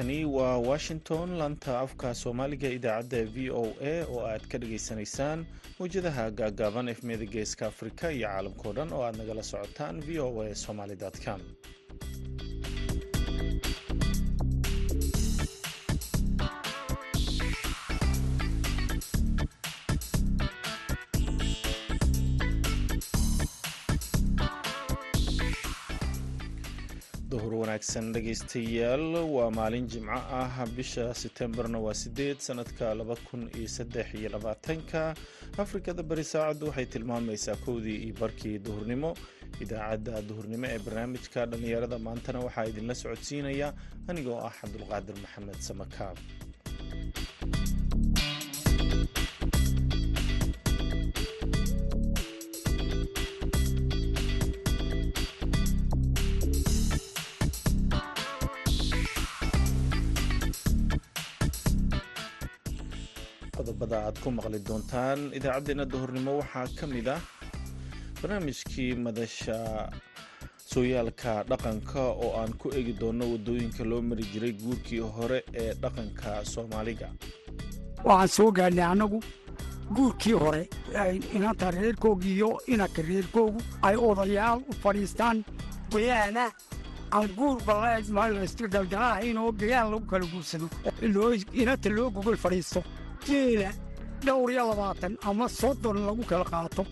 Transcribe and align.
halkani 0.00 0.24
waa 0.24 0.56
washington. 0.58 1.36
Laanta 1.38 1.80
afka 1.80 2.14
soomaaliga 2.14 2.68
idaacadda 2.68 3.24
v 3.34 3.50
o 3.50 3.64
a 3.82 4.04
oo 4.08 4.20
aad 4.26 4.46
ka 4.48 4.58
dhageysanaysaan 4.58 5.44
mawjadaha 5.78 6.30
gaagaaban 6.30 6.88
efmiyada 6.88 7.24
geeska 7.34 7.66
afrika 7.66 8.12
iyo 8.12 8.28
caalamkao 8.28 8.72
dhan 8.72 8.92
oo 8.92 9.02
aad 9.04 9.16
nagala 9.20 9.42
socotaan 9.42 10.00
v 10.06 10.18
o 10.20 10.42
a 10.42 10.54
somaly 10.54 10.96
com 11.24 11.40
duhur 27.50 27.66
wanaagsan 27.66 28.12
dhegaystayaal 28.14 29.14
waa 29.36 29.50
maalin 29.50 29.86
jimco 29.92 30.14
ah. 30.40 30.66
Bisha 30.76 31.06
setembarna 31.14 31.78
waa 31.84 31.94
sideed 31.94 32.38
sanadka 32.38 32.94
laba 32.94 33.16
kun 33.28 33.50
iyo 33.58 33.66
saddex 33.68 34.14
iyo 34.14 34.28
labaatanka. 34.34 35.14
Afrikada 35.58 36.02
bari 36.02 36.24
saacaddu 36.24 36.66
waxay 36.70 36.86
tilmaamaysaa 36.86 37.56
kowdii 37.66 37.98
iyo 38.06 38.14
barkii 38.20 38.58
duhurnimo. 38.58 39.10
Idaacadda 39.60 40.22
duhurnimo 40.28 40.66
ee 40.70 40.78
barnaamijka 40.78 41.46
dhallinyarada 41.50 41.98
maantana 41.98 42.38
waxaa 42.46 42.66
idinla 42.70 42.94
socodsiinaya. 43.02 43.68
Anigoo 44.08 44.38
ah 44.48 44.52
cabdulqaadir 44.60 45.16
maxamed 45.24 45.58
samakaab 45.68 46.16
qodobada 63.90 64.06
aad 64.08 64.18
ku 64.22 64.30
maqli 64.30 64.58
doontaan 64.68 65.20
idaacaddeenna 65.38 65.84
duhurnimo 65.92 66.32
waxaa 66.40 66.66
ka 66.78 66.86
mid 66.86 67.08
ah 67.08 67.20
barnaamijkii 68.22 68.94
madasha 69.04 69.58
sooyaalka 70.70 71.32
dhaqanka 71.50 72.02
oo 72.24 72.30
aan 72.40 72.52
ku 72.60 72.66
egi 72.78 72.92
doonno 73.00 73.24
waddooyinka 73.32 73.82
loo 73.90 74.02
mari 74.02 74.24
jiray 74.32 74.52
guurkii 74.62 75.00
hore 75.16 75.38
ee 75.62 75.72
dhaqanka 75.82 76.30
soomaaliga. 76.52 77.08
Waxaan 78.06 78.28
soo 78.36 78.50
gaadhnay 78.56 78.84
annagu 78.92 79.18
guurkii 79.96 80.32
hore 80.42 80.62
inanta 81.36 81.70
reerkooga 81.70 82.26
iyo 82.34 82.50
inanka 82.72 83.02
reerkoogu 83.02 83.60
ay 83.82 83.96
odayaal 84.08 84.60
u 84.70 84.72
fadhiistaan. 84.82 85.44
Wayaana 85.92 86.44
aan 87.16 87.28
guur 87.38 87.58
ballayska 88.14 88.66
galgalahayn 88.74 89.38
oo 89.38 89.52
gagaan 89.60 89.90
lagu 89.92 90.06
kala 90.10 90.26
guursado 90.32 90.66
inanta 91.60 91.88
loo 91.96 92.10
gogol 92.14 92.36
fadhiisto 92.44 92.80
geela 93.26 93.70
dhowr 94.26 94.50
iyo 94.54 94.64
labaatan 94.70 95.14
ama 95.28 95.46
soddon 95.60 95.98
lagu 96.08 96.22
kala 96.30 96.44
qaato 96.52 96.82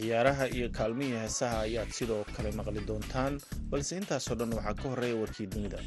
ciyaaraha 0.00 0.44
iyo 0.56 0.68
kaalmihii 0.78 1.16
heesaha 1.22 1.58
ayaad 1.66 1.90
sidoo 1.98 2.24
kale 2.36 2.50
maqli 2.58 2.80
doontaan 2.88 3.34
balse 3.70 3.92
intaasoo 4.00 4.36
dhan 4.40 4.52
waxaa 4.56 4.74
ka 4.80 4.86
horreeya 4.92 5.16
warkii 5.22 5.46
dunida 5.52 5.78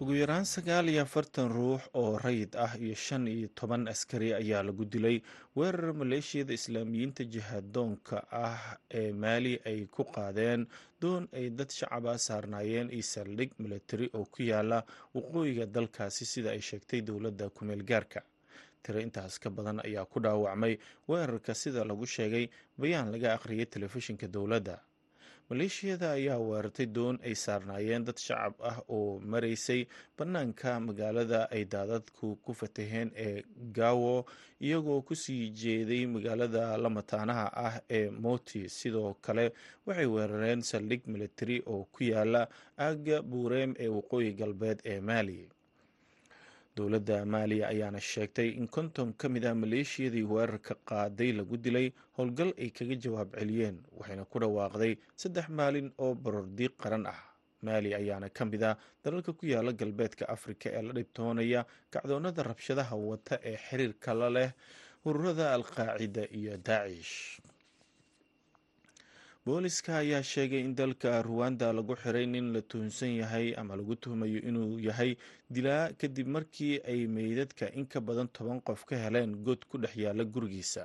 ugu 0.00 0.14
yaraan 0.14 0.44
sagaal 0.46 0.86
iyo 0.88 1.02
afartan 1.02 1.48
ruux 1.50 1.82
oo 1.94 2.18
rayid 2.18 2.54
ah 2.56 2.72
iyo 2.78 2.94
shan 2.94 3.26
iyo 3.26 3.48
toban 3.50 3.88
askari 3.88 4.30
ayaa 4.34 4.62
lagu 4.62 4.84
dilay 4.84 5.18
weerar 5.56 5.90
maleeshiyada 5.94 6.54
islaamiyiinta 6.54 7.24
jihaadoonka 7.24 8.16
ah 8.30 8.78
ee 8.90 9.10
maali 9.12 9.58
ay 9.66 9.86
ku 9.90 10.04
qaadeen 10.04 10.66
doon 11.02 11.26
ay 11.34 11.50
dad 11.50 11.70
shacaba 11.78 12.14
saarnaayeen 12.18 12.90
iyo 12.94 13.02
saldhig 13.02 13.50
milatari 13.58 14.06
oo 14.14 14.24
ku 14.30 14.42
yaalla 14.42 14.84
waqooyiga 15.14 15.66
dalkaasi 15.66 16.24
sida 16.24 16.50
ay 16.54 16.60
sheegtay 16.62 17.00
dowladda 17.02 17.50
kumeel 17.50 17.82
gaarka. 17.82 18.22
Tiro 18.82 19.00
intaas 19.02 19.38
ka 19.42 19.50
badan 19.50 19.82
ayaa 19.82 20.06
ku 20.06 20.20
dhaawacmay 20.22 20.78
weerarka 21.10 21.54
sida 21.54 21.82
lagu 21.84 22.06
sheegay 22.06 22.46
bayaan 22.78 23.10
laga 23.10 23.34
akhriyay 23.34 23.66
telefishinka 23.66 24.30
dowladda 24.30 24.78
maleeshiyada 25.50 26.08
ayaa 26.18 26.38
weerartay 26.48 26.86
doon 26.96 27.16
ay 27.24 27.34
saarnaayeen 27.44 28.04
dad 28.08 28.18
shacab 28.26 28.54
ah 28.70 28.78
oo 28.96 29.16
maraysay 29.32 29.80
bannaanka 30.18 30.70
magaalada 30.88 31.40
ay 31.50 31.64
daadadku 31.74 32.36
ku 32.44 32.52
fataheen 32.60 33.10
ee 33.26 33.42
gaawo 33.78 34.14
iyagoo 34.60 35.00
ku 35.08 35.14
sii 35.16 35.48
jeeday 35.60 36.04
magaalada 36.06 36.76
lamataanaha 36.76 37.46
ah 37.66 37.74
ee 37.98 38.10
moti. 38.10 38.68
Sidoo 38.68 39.14
kale 39.24 39.52
waxay 39.86 40.06
weerareen 40.14 40.62
saldhig 40.62 41.02
militari 41.14 41.62
oo 41.66 41.84
ku 41.92 42.04
yaalla 42.12 42.42
aaga 42.86 43.22
buureem 43.22 43.72
ee 43.84 43.88
waqooyi 43.96 44.32
galbeed 44.40 44.78
ee 44.84 45.00
maali 45.00 45.38
dowladda 46.78 47.16
maaliya 47.34 47.64
ayaana 47.72 48.00
sheegtay 48.10 48.48
in 48.60 48.66
konton 48.76 49.08
ka 49.20 49.26
mid 49.34 49.44
ah 49.50 49.54
maleeshiyadii 49.62 50.22
weerarka 50.32 50.74
qaaday 50.90 51.30
lagu 51.38 51.56
dilay 51.64 51.86
howlgal 52.16 52.50
ay 52.64 52.70
kaga 52.78 52.96
jawaab 53.04 53.28
celiyeen 53.40 53.76
waxayna 53.98 54.24
ku 54.32 54.36
dhawaaqday 54.44 54.92
saddex 55.22 55.46
maalin 55.60 55.88
oo 56.04 56.14
barordiiq 56.24 56.74
qaran 56.84 57.06
ah. 57.14 57.20
Maali 57.66 57.90
ayaana 58.00 58.28
ka 58.30 58.44
mid 58.50 58.62
ah 58.62 58.74
dalalka 59.04 59.32
ku 59.38 59.44
yaalla 59.52 59.72
galbeedka 59.80 60.24
afrika 60.34 60.66
ee 60.78 60.82
la 60.86 60.92
dhibtoonaya 60.98 61.60
kacdoonada 61.94 62.42
rabshadaha 62.50 62.94
wata 63.10 63.34
ee 63.50 63.56
xiriirka 63.66 64.14
la 64.20 64.28
leh 64.36 64.50
ururada 65.08 65.46
alqaacida 65.56 66.22
iyo 66.38 66.54
daacish 66.68 67.14
booliska 69.48 69.92
ayaa 69.98 70.22
sheegay 70.22 70.60
in 70.60 70.74
dalka 70.74 71.22
ruwanda 71.22 71.72
lagu 71.72 71.94
xiray 72.02 72.26
nin 72.26 72.52
la 72.52 72.60
tuhunsan 72.62 73.12
yahay 73.20 73.54
ama 73.56 73.76
lagu 73.76 73.94
tuhmayo 73.96 74.40
inuu 74.48 74.78
yahay 74.88 75.16
dilaa 75.50 75.92
kadib 76.00 76.28
markii 76.36 76.80
ay 76.92 77.06
meydadka 77.06 77.70
in 77.78 77.86
ka 77.86 78.00
badan 78.00 78.28
toban 78.28 78.60
qof 78.60 78.84
ka 78.84 78.96
heleen 79.04 79.32
god 79.46 79.64
ku 79.70 79.78
dhex 79.78 79.96
yaalla 79.96 80.24
gurigiisa. 80.24 80.84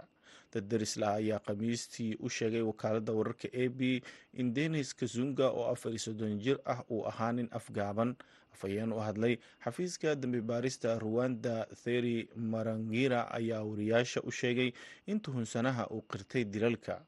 Dad 0.53 0.67
darisla 0.71 1.07
ayaa 1.19 1.39
khamiistii 1.47 2.15
u 2.23 2.29
sheegay 2.29 2.61
wakaaladda 2.61 3.11
wararka 3.13 3.47
a 3.53 3.67
b 3.69 3.99
in 4.33 4.53
denis 4.53 4.93
kazunga 4.95 5.49
oo 5.51 5.65
afar 5.73 5.91
iyo 5.91 5.99
soddon 5.99 6.39
jir 6.39 6.57
ah 6.65 6.79
uu 6.89 7.03
ahaa 7.07 7.31
nin 7.33 7.47
afgaaban. 7.51 8.15
Afhayeen 8.53 8.93
u 8.93 8.99
hadlay 9.01 9.35
xafiiska 9.65 10.15
dambi 10.15 10.41
baarista 10.41 10.99
ruwanda 10.99 11.65
theri 11.83 12.29
marangira 12.37 13.27
ayaa 13.31 13.63
wariyaasha 13.63 14.21
u 14.23 14.31
sheegay 14.31 14.71
in 15.07 15.19
tuhunsanaha 15.19 15.87
uu 15.91 16.01
qirtay 16.11 16.43
dilalka 16.45 17.01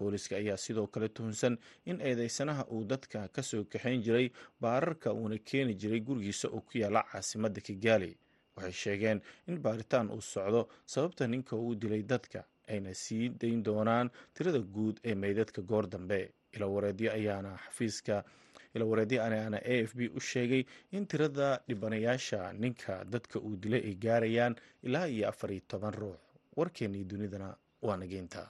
booliska 0.00 0.36
ayaa 0.36 0.56
sidoo 0.56 0.86
kale 0.86 1.08
tuhunsan 1.08 1.58
in 1.90 2.00
eedeysanaha 2.00 2.64
uu 2.74 2.84
dadka 2.92 3.28
ka 3.28 3.42
soo 3.42 3.64
kaxayn 3.64 4.02
jiray 4.06 4.26
baararka 4.60 5.12
uuna 5.12 5.38
keeni 5.38 5.74
jiray 5.74 6.00
gurigiisa 6.00 6.48
oo 6.48 6.60
ku 6.60 6.78
yaalla 6.82 7.02
caasimadda 7.12 7.60
kigaali 7.60 8.10
waxay 8.56 8.72
sheegeen 8.82 9.20
in 9.48 9.58
baaritaan 9.64 10.10
uu 10.10 10.20
socdo 10.32 10.68
sababta 10.86 11.26
ninka 11.26 11.56
uu 11.56 11.74
dilay 11.74 12.02
dadka 12.02 12.44
ayna 12.72 12.94
sii 12.94 13.28
dayn 13.40 13.62
doonaan 13.66 14.10
tirada 14.34 14.58
guud 14.74 14.96
ee 15.04 15.14
meydadka 15.14 15.62
goor 15.62 15.86
dambe. 15.90 16.20
Ilawareedyo 16.56 17.12
ayaana 17.12 17.50
xafiiska 17.64 18.24
ilawareedyo 18.74 19.22
ayaana 19.24 19.58
a 19.72 19.74
f 19.88 19.94
b 19.98 20.00
u 20.16 20.20
sheegay 20.20 20.62
in 20.92 21.06
tirada 21.06 21.60
dhibanayaasha 21.68 22.52
ninka 22.52 23.04
dadka 23.04 23.38
uu 23.40 23.56
dilay 23.62 23.80
ay 23.88 23.94
gaarayaan 24.04 24.54
ilaa 24.82 25.06
iyo 25.08 25.28
afar 25.28 25.50
iyo 25.52 25.62
toban 25.68 25.94
ruux. 26.00 26.18
Warkeennii 26.56 27.04
dunidana 27.04 27.48
waa 27.82 27.96
nageynta 27.96 28.42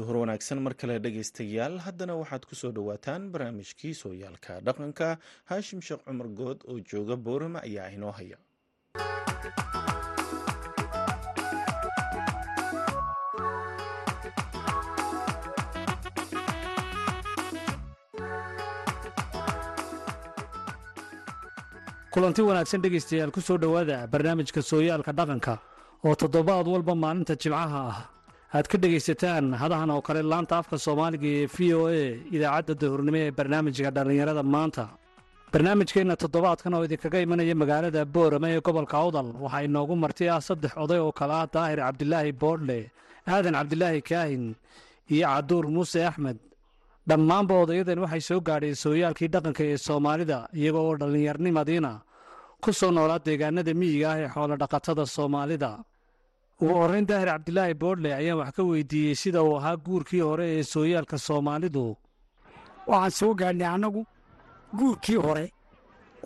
duhur 0.00 0.16
wanaagsan 0.22 0.60
mar 0.66 0.72
kale 0.82 0.94
dhegaystayaal 1.06 1.78
haddana 1.86 2.16
waxaad 2.20 2.44
ku 2.50 2.54
soo 2.60 2.72
dhowaataan 2.78 3.28
barnaamijkii 3.36 3.94
sooyaalka 4.02 4.60
dhaqanka. 4.68 5.08
Haashim 5.52 5.80
sheekh 5.88 6.04
cumar 6.08 6.28
good 6.42 6.58
oo 6.70 6.78
jooga 6.94 7.16
boorama 7.28 7.64
ayaa 7.70 7.88
inoo 7.98 8.12
haya. 8.20 8.38
Kulanti 22.10 22.42
wanaagsan 22.42 22.82
dhegaystayaal 22.82 23.30
ku 23.30 23.40
soo 23.40 23.56
dhowaada 23.58 24.06
barnaamijka 24.12 24.62
sooyaalka 24.62 25.12
dhaqanka 25.18 25.54
oo 26.04 26.14
toddobaad 26.20 26.66
walba 26.66 26.94
maalinta 26.94 27.34
jimcaha 27.42 27.80
ah 27.92 27.98
aad 28.56 28.66
ka 28.70 28.76
dhegaysataan 28.82 29.44
hadahan 29.62 29.90
oo 29.94 30.02
kale 30.06 30.22
laanta 30.32 30.54
afka 30.60 30.76
soomaaliga 30.86 31.28
ee 31.38 31.46
v 31.54 31.56
o 31.78 31.80
a 32.00 32.02
idaacadda 32.36 32.74
dahurnimo 32.82 33.18
ee 33.24 33.30
barnaamijka 33.38 33.90
dhallinyarada 33.96 34.42
maanta. 34.54 34.84
Barnaamijkeenna 35.52 36.14
toddobaadkan 36.22 36.74
oo 36.76 36.82
idinkaga 36.86 37.18
imanaya 37.26 37.54
magaalada 37.62 38.02
boorame 38.14 38.48
ee 38.56 38.60
gobolka 38.66 38.96
awdal 39.04 39.28
waxaa 39.44 39.62
inoogu 39.68 39.94
marti 40.04 40.24
ah 40.34 40.40
saddex 40.48 40.72
oday 40.84 40.98
oo 41.06 41.12
kale 41.18 41.34
ah 41.40 41.46
daahir 41.54 41.78
cabdilaahi 41.86 42.32
boodhle 42.42 42.78
aadan 43.32 43.54
cabdilaahi 43.58 44.00
kaahin 44.10 44.44
iyo 45.14 45.26
caduur 45.32 45.64
muuse 45.74 46.00
axmed. 46.10 46.38
Dhammaanba 47.08 47.54
odayadan 47.62 47.98
waxay 48.04 48.22
soo 48.28 48.40
gaadheen 48.48 48.76
sooyaalkii 48.84 49.28
dhaqanka 49.34 49.62
ee 49.72 49.78
soomaalida 49.86 50.38
iyagoo 50.58 50.84
oo 50.90 50.96
dhallinyarnimadiina 51.00 51.92
ku 52.64 52.70
soo 52.80 52.90
noolaa 52.96 53.20
deegaanada 53.26 53.72
miyiga 53.80 54.06
ah 54.12 54.18
ee 54.22 54.28
xoolodhaqatada 54.34 55.04
soomaalida 55.16 55.70
ugu 56.60 56.74
horrayn 56.80 57.06
daahir 57.08 57.28
cabdilaahi 57.32 57.74
boodle 57.82 58.10
ayaan 58.20 58.38
wax 58.40 58.50
ka 58.56 58.62
weydiiyey 58.70 59.14
sida 59.22 59.40
uu 59.42 59.56
ahaa 59.58 59.76
guurkii 59.86 60.20
hore 60.28 60.46
ee 60.58 60.62
sooyaalka 60.72 61.16
soomaalidu. 61.26 61.84
Waxaan 62.88 63.10
soo 63.18 63.32
gaadhnay 63.40 63.66
annagu 63.74 64.02
guurkii 64.78 65.16
hore 65.26 65.44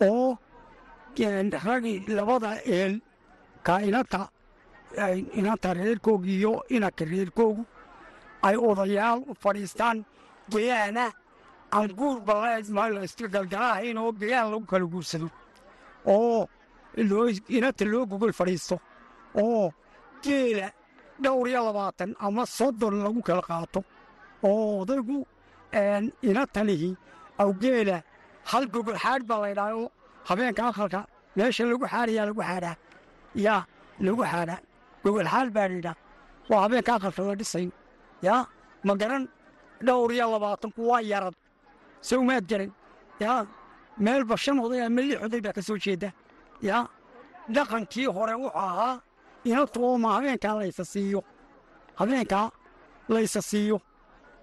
oo 0.07 0.37
ragii 1.65 1.99
labada 2.17 2.49
eel 2.77 2.93
ka 3.65 3.73
inanta 3.87 4.19
inanta 5.39 5.69
iyo 6.35 6.51
inanka 6.75 7.03
reerkoogu 7.11 7.63
ay 8.47 8.55
odayaal 8.69 9.19
u 9.29 9.33
fadhiistaan 9.43 9.97
geyaana 10.51 11.05
aan 11.75 11.89
guur 11.99 12.17
balaska 12.27 13.27
galgalahayn 13.33 13.97
oo 13.97 14.11
geyaan 14.11 14.51
lagu 14.51 14.65
kala 14.71 14.85
guursado 14.93 15.27
oo 16.13 16.47
inanta 17.57 17.85
loo 17.91 18.05
gogol 18.05 18.33
fadhiisto 18.39 18.75
oo 19.43 19.71
geela 20.23 20.67
dhowr 21.23 21.47
iyo 21.51 21.61
labaatan 21.67 22.09
ama 22.25 22.43
soddon 22.57 22.95
lagu 23.05 23.21
kala 23.27 23.41
qaato. 23.49 23.79
Oo 24.47 24.81
odaygu 24.81 25.17
inantanihi 26.29 26.89
awgeela 27.43 27.97
hal 28.51 28.65
gogol 28.73 28.97
xaadh 29.03 29.23
baa 29.29 29.39
laydhaha 29.45 29.73
oo 29.81 29.89
habeenka 30.29 30.63
aqalka 30.71 30.99
meesha 31.35 31.63
lagu 31.71 31.85
xaadhayaa 31.93 32.25
lagu 32.29 32.41
xaadhaa 32.49 32.75
yaa 33.45 33.61
lagu 34.07 34.23
xaadhaa 34.31 34.59
gogol 35.03 35.27
xaadh 35.33 35.51
baa 35.55 35.67
laydhaha 35.71 35.95
waa 36.49 36.61
habeenka 36.65 36.91
aqalka 36.97 37.21
la 37.29 37.35
dhisayo 37.39 37.71
yaa 38.27 38.41
ma 38.87 38.93
garan 39.01 39.23
dhowr 39.87 40.11
iyo 40.15 40.25
labaatanku 40.33 40.81
waa 40.89 41.01
yaran 41.11 41.33
sowmaad 42.09 42.45
garan. 42.51 42.71
Yaa 43.23 43.39
meelba 44.05 44.35
shan 44.43 44.57
oday 44.65 44.81
ama 44.85 45.01
lix 45.01 45.19
oday 45.25 45.41
baa 45.45 45.53
ka 45.57 45.61
soo 45.67 45.77
jeeda. 45.83 46.09
Yaa 46.69 46.83
dhaqankii 47.55 48.07
hore 48.15 48.33
wuxuu 48.41 48.57
ahaa 48.65 48.93
ooma 49.53 50.13
habeenkaa 50.15 50.55
laysa 50.59 50.83
siiyo 50.85 51.23
habeenkaa 51.95 52.51
laysa 53.09 53.41
siiyo 53.41 53.81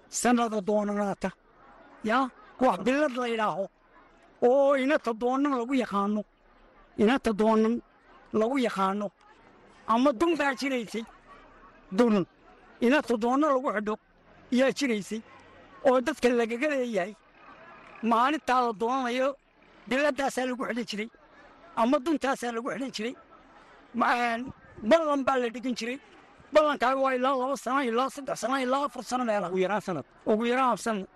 sannada 0.09 0.61
doonanaata 0.67 1.29
yaa 2.09 2.29
wax 2.61 2.79
billad 2.85 3.15
laydhaaho 3.21 3.65
oo 4.47 4.75
inanta 4.83 5.11
doonan 5.21 5.53
lagu 5.59 5.73
yaqaanno 5.83 6.21
inanta 6.97 7.31
doonan 7.39 7.75
lagu 8.39 8.57
yaqaanno 8.67 9.07
ama 9.93 10.09
dun 10.19 10.37
baa 10.39 10.53
jiraysay 10.59 11.03
dun 11.97 12.25
inanta 12.85 13.13
doonna 13.23 13.47
lagu 13.53 13.69
xidho 13.75 13.95
yaa 14.59 14.71
jiraysay 14.77 15.21
oo 15.87 16.01
dadka 16.05 16.27
lagaga 16.39 16.67
leeyahay 16.73 17.13
maalintaa 18.11 18.61
la 18.65 18.71
doonanayo 18.81 19.27
billaddaasaa 19.89 20.45
lagu 20.49 20.63
xidhan 20.67 20.85
jiray 20.91 21.09
ama 21.81 21.97
duntaasaa 22.05 22.51
lagu 22.55 22.69
xidhan 22.73 22.91
jiray 22.97 23.15
ballan 24.89 25.21
baa 25.27 25.37
la 25.41 25.47
dhigan 25.55 25.75
jiray 25.79 25.97
ballankaa 26.53 26.93
waa 27.03 27.13
ilaa 27.17 27.35
laba 27.41 27.55
sano 27.65 27.81
ilaa 27.89 28.09
saddex 28.15 28.37
sano 28.43 28.55
ilaa 28.65 28.83
afar 28.87 29.03
sano 29.09 29.23
meela 29.29 29.47
ugu 29.49 29.59
yaraan 29.65 29.81
sanad. 29.87 30.05
Ugu 30.31 30.43
yaraan 30.51 30.77
sanad. 30.85 31.07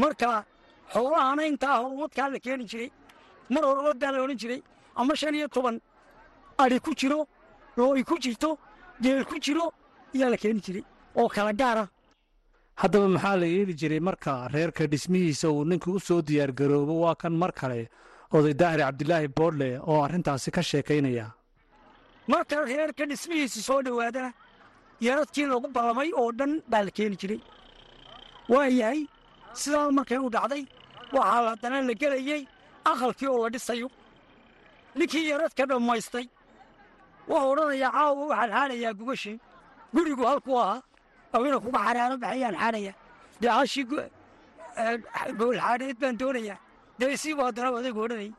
Marka 0.00 0.44
xoolahana 0.92 1.42
intaa 1.50 1.76
horwadkaa 1.82 2.28
la 2.34 2.38
keeni 2.44 2.64
jiray 2.70 2.88
mar 3.54 3.62
horwad 3.68 3.98
baa 4.02 4.10
la 4.14 4.18
odhan 4.24 4.38
jiray 4.42 4.60
ama 5.00 5.12
shan 5.20 5.34
iyo 5.34 5.48
toban 5.54 5.76
adhi 6.62 6.78
ku 6.86 6.92
jiro 7.00 7.20
looy 7.76 8.02
ku 8.10 8.14
jirto 8.24 8.50
geel 9.02 9.24
ku 9.30 9.36
jiro 9.44 9.66
ayaa 10.14 10.30
la 10.32 10.36
keeni 10.42 10.60
jiray 10.66 10.84
oo 11.20 11.28
kala 11.34 11.52
gaara. 11.60 11.84
Haddaba 12.80 13.08
maxaa 13.14 13.36
la 13.42 13.46
yeeli 13.54 13.74
jiray 13.80 14.00
marka 14.08 14.48
reerka 14.54 14.86
dhismihiisa 14.92 15.46
uu 15.50 15.64
ninku 15.70 15.88
u 15.96 16.00
soo 16.00 16.20
diyaargaroobo? 16.28 16.94
Waa 17.04 17.14
kan 17.14 17.32
mar 17.42 17.52
kale 17.52 17.88
oday 18.32 18.54
daahir 18.60 18.80
cabdilaahi 18.86 19.28
boodle 19.28 19.68
oo 19.90 19.98
arrintaasi 20.06 20.50
ka 20.56 20.62
sheekaynaya 20.62 21.26
marka 22.32 22.56
reerka 22.70 23.04
dhismihiisa 23.10 23.60
soo 23.68 23.80
dhowaadana 23.86 24.30
yaradkii 25.06 25.46
lagu 25.52 25.68
ballamay 25.76 26.10
oo 26.20 26.30
dhan 26.38 26.52
baa 26.70 26.82
la 26.86 26.90
keeni 26.96 27.16
jiray. 27.20 27.40
Waa 28.52 28.66
yahay 28.80 29.00
sidaa 29.62 29.90
markay 29.98 30.18
u 30.26 30.30
dhacday 30.36 30.62
waxaa 31.16 31.42
haddana 31.50 31.78
la 31.88 31.94
gelayey 32.02 32.42
aqalkii 32.90 33.28
oo 33.34 33.38
la 33.44 33.48
dhisayo 33.54 33.88
ninkii 34.98 35.24
yaradka 35.32 35.62
dhammaystay 35.70 36.26
wuxuu 37.30 37.50
odhanayaa 37.52 37.90
caawa 37.96 38.22
waxaan 38.32 38.50
xaadhayaa 38.56 38.92
gugashii. 39.00 39.36
Gurigu 39.94 40.24
halkuu 40.30 40.58
ahaa 40.64 40.80
awina 41.34 41.56
kuga 41.64 41.78
xaraaro 41.86 42.16
baxayaan 42.24 42.56
xaadhaya 42.62 42.92
dee 43.40 43.52
hashii 43.58 43.84
goolxaadheed 45.40 45.96
baan 46.02 46.16
doonayaa. 46.20 46.58
Dee 47.00 47.16
siibu 47.22 47.42
haddana 47.46 47.70
odaygu 47.78 48.00
odhanayay. 48.06 48.32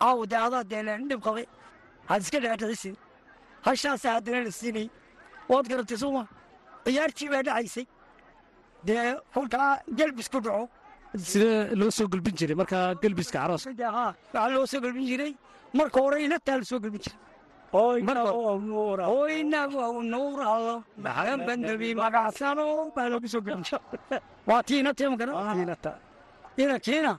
Caawa 0.00 0.24
dee 0.30 0.40
adaa 0.46 0.62
deeleen 0.72 1.08
dhib 1.10 1.20
qabe 1.26 1.42
had 2.08 2.20
iska 2.24 2.38
dhaadhicisin 2.44 2.94
hashaasa 3.66 4.08
haddana 4.16 4.40
la 4.46 4.52
siinay 4.60 4.86
waad 5.52 5.66
garatay 5.72 5.98
sooma 6.04 6.22
ciyaartii 6.86 7.28
baa 7.34 7.42
dhacaysay 7.48 7.86
dee 8.88 9.04
kolkaa 9.34 9.70
gelbis 9.98 10.28
ku 10.34 10.38
dhaco 10.46 10.64
sidee 11.30 11.58
loo 11.80 11.90
soo 11.98 12.06
gelbin 12.12 12.34
jiray 12.40 12.56
markaa 12.62 12.84
gelbiska 13.02 13.38
caroos 13.42 13.64
waxaa 13.66 14.48
loo 14.56 14.66
soo 14.72 14.80
gelbin 14.84 15.06
jiray 15.10 15.32
marka 15.78 15.98
hore 16.04 16.16
inataa 16.26 16.56
la 16.60 16.64
soo 16.70 16.80
gelbin 16.84 17.02
jiray 17.06 17.20
nuuralo 20.12 20.84
magacsano 22.02 22.64
baa 22.96 23.08
loogu 23.12 23.28
soo 23.34 23.40
gelbin 23.46 23.64
jiray 23.68 24.20
waa 24.48 24.62
tii 24.68 24.78
inatee 24.82 25.08
inankiina 26.62 27.12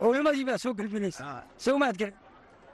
culimadii 0.00 0.44
baa 0.50 0.58
soo 0.64 0.72
gelbinaysa 0.78 1.22
soomaad 1.64 1.96
garan 2.00 2.14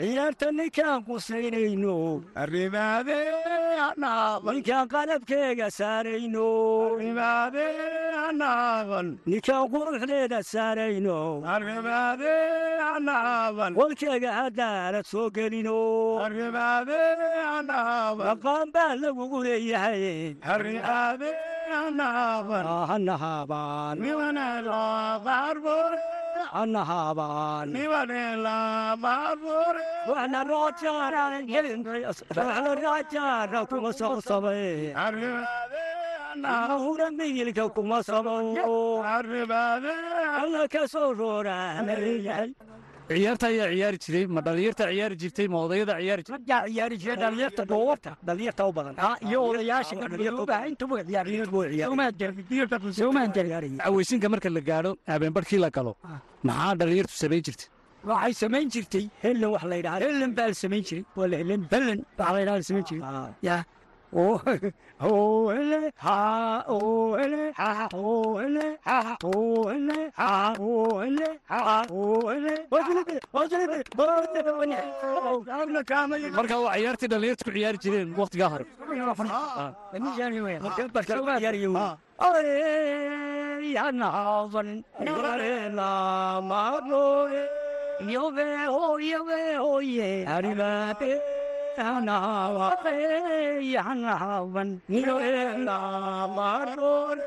ciyaarta 0.00 0.46
ninkaan 0.58 1.00
qusaynayno 1.06 1.96
ninkaan 4.54 4.86
qalabkeega 4.94 5.68
saarayno 5.78 6.48
ninkaan 9.30 9.66
quruxdeeda 9.72 10.38
saarayno 10.52 11.18
walkeega 13.80 14.30
haddaanad 14.40 15.04
soo 15.12 15.28
gelino 15.36 15.78
maqaan 18.24 18.66
baa 18.74 18.92
lagugu 19.02 19.38
leeyahay 19.46 20.34
hanahaabaan 26.52 27.68
hanahaabaan 30.20 31.42
miwaneela 31.46 31.48
qaarbore 31.52 32.00
waxna 32.06 32.42
waxna 32.48 32.70
roojaana 32.82 33.58
kuma 33.70 33.90
soo 34.00 34.16
sabay 34.30 34.62
hura 36.84 37.06
miyilka 37.18 37.64
kuma 37.76 37.98
sabo 38.08 38.32
alla 40.42 40.62
ka 40.74 40.82
soo 40.92 41.08
rooraanayahay 41.20 42.50
ciyaarta 43.10 43.46
ayaa 43.52 43.68
ciyaari 43.74 43.98
jiray 44.04 44.24
ma 44.34 44.40
dhalinyarta 44.46 44.82
ciyaari 44.92 45.16
jirtay 45.22 45.46
ma 45.54 45.58
odayada 45.66 45.94
ciyaari 46.02 46.22
jirtay 46.26 46.36
raggaa 46.38 46.60
ciyaari 46.70 46.96
jiray 47.02 47.16
dhalinyarta 47.22 47.62
dhowarta 47.72 48.10
dhalinyarta 48.28 48.62
u 48.70 48.72
badan. 48.76 48.94
Iyo 49.28 49.38
odayaasha 49.50 49.94
gabdhiyuba 50.02 50.56
intuba 50.70 50.96
ciyaariyeen 51.08 51.48
caweysinka 53.84 54.26
marka 54.34 54.48
la 54.56 54.62
gaadho 54.70 54.90
habeenbarhkii 55.14 55.60
la 55.64 55.70
galo 55.76 55.92
maxaa 56.48 56.72
dhalinyartu 56.80 57.14
samayn 57.22 57.42
jirtay 57.48 57.68
waxay 58.08 58.32
samayn 58.42 58.68
jirtay. 58.72 59.04
Helen 59.22 59.50
wax 59.54 59.64
la 59.70 59.76
yidhaha. 59.80 59.98
Helen 60.04 60.32
baa 60.38 60.48
la 60.50 60.54
samayn 60.62 60.82
jiray. 60.88 61.04
Waa 61.16 61.26
la 61.32 61.36
helen 61.42 61.60
helen 61.72 61.98
waxa 62.18 62.32
la 62.34 62.40
yidhaha 62.40 62.56
la 62.60 62.62
samayn 62.68 62.84
jiray. 62.88 63.02
Ya. 63.48 63.56
Marka 76.38 76.56
waa 76.64 76.74
ciyaartii 76.76 77.08
dhalinyartu 77.12 77.44
ku 77.46 77.50
ciyaari 77.56 77.78
jireen 77.84 78.08
waktigaa 78.22 78.48
hore 78.54 78.64
yanahaban 88.00 88.08
nibarela 88.08 88.08
marore 88.08 88.08
yove 88.08 88.66
ho 88.66 88.96
yove 88.98 89.56
hoye 89.58 90.24
aribate 90.26 91.20
yanawa 91.76 92.72
yanahaban 93.74 94.80
nibarela 94.88 95.76
marore 96.36 97.20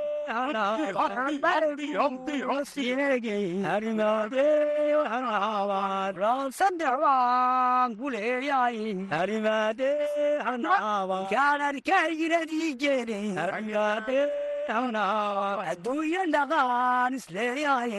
aduunya 15.71 16.23
dhaqaan 16.35 17.11
is 17.17 17.25
leeyahay 17.35 17.91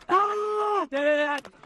Hallelujah. 0.09 1.60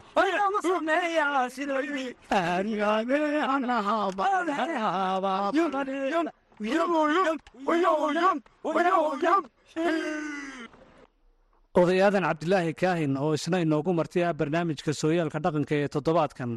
Odayaadan 11.81 12.23
cabdilaahi 12.29 12.73
kaahin 12.81 13.13
oo 13.23 13.33
isna 13.37 13.57
inoogu 13.65 13.91
martay 13.99 14.23
ah 14.27 14.33
barnaamijka 14.39 14.91
sooyaalka 15.01 15.39
dhaqanka 15.45 15.73
ee 15.81 15.87
toddobaadkan 15.95 16.51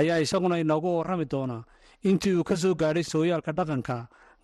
ayaa 0.00 0.18
isaguna 0.24 0.56
inoogu 0.64 0.88
warrami 0.98 1.26
doona 1.32 1.58
intii 2.08 2.34
uu 2.38 2.44
ka 2.50 2.56
soo 2.62 2.74
gaadhay 2.82 3.02
sooyaalka 3.12 3.52
dhaqanka 3.58 3.96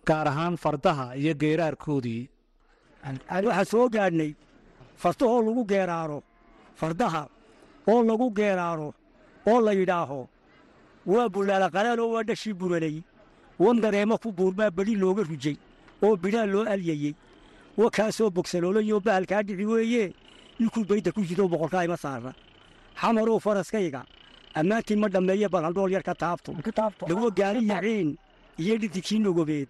gaar 0.07 0.27
ahaan 0.31 0.55
fardaha 0.63 1.05
iyo 1.21 1.33
geeraarkoodii. 1.41 2.21
Waxaa 3.47 3.65
soo 3.73 3.85
gaadhnay 3.95 4.31
fardahoo 5.01 5.41
lagu 5.47 5.63
geeraaro 5.71 6.19
fardaha 6.79 7.21
oo 7.87 8.03
lagu 8.03 8.27
geeraaro 8.37 8.93
oo 9.47 9.59
la 9.61 9.71
yidhaaho 9.73 10.27
waa 11.05 11.29
bulaala 11.29 11.69
qalaal 11.69 11.99
oo 11.99 12.11
waa 12.15 12.23
dhashii 12.23 12.53
buranay 12.53 13.01
wan 13.59 13.81
dareemo 13.81 14.17
ku 14.17 14.31
buurmaa 14.31 14.71
beli 14.71 14.95
looga 14.95 15.23
rujay 15.23 15.57
oo 16.03 16.15
bidhaa 16.17 16.45
loo 16.45 16.63
alyayey 16.73 17.13
wa 17.77 17.89
kaasoo 17.91 18.29
bogsaloolayo 18.29 18.99
bahalkaa 18.99 19.41
dhici 19.43 19.65
weeye 19.65 20.13
ninkuu 20.59 20.83
bayda 20.89 21.11
ku 21.11 21.21
jidoo 21.21 21.47
boqolkaa 21.47 21.83
ima 21.85 21.97
saara 21.97 22.33
xamarow 23.01 23.39
faraskayga 23.39 24.01
ammaantii 24.59 24.95
ma 25.01 25.07
dhammeeye 25.13 25.47
balhandhool 25.49 25.91
yar 25.91 26.03
ka 26.03 26.15
taabto 26.15 26.51
laguwa 27.09 27.31
gaari 27.31 27.67
yaciin 27.69 28.17
iyo 28.57 28.77
dhidikii 28.77 29.19
nogobeed 29.19 29.67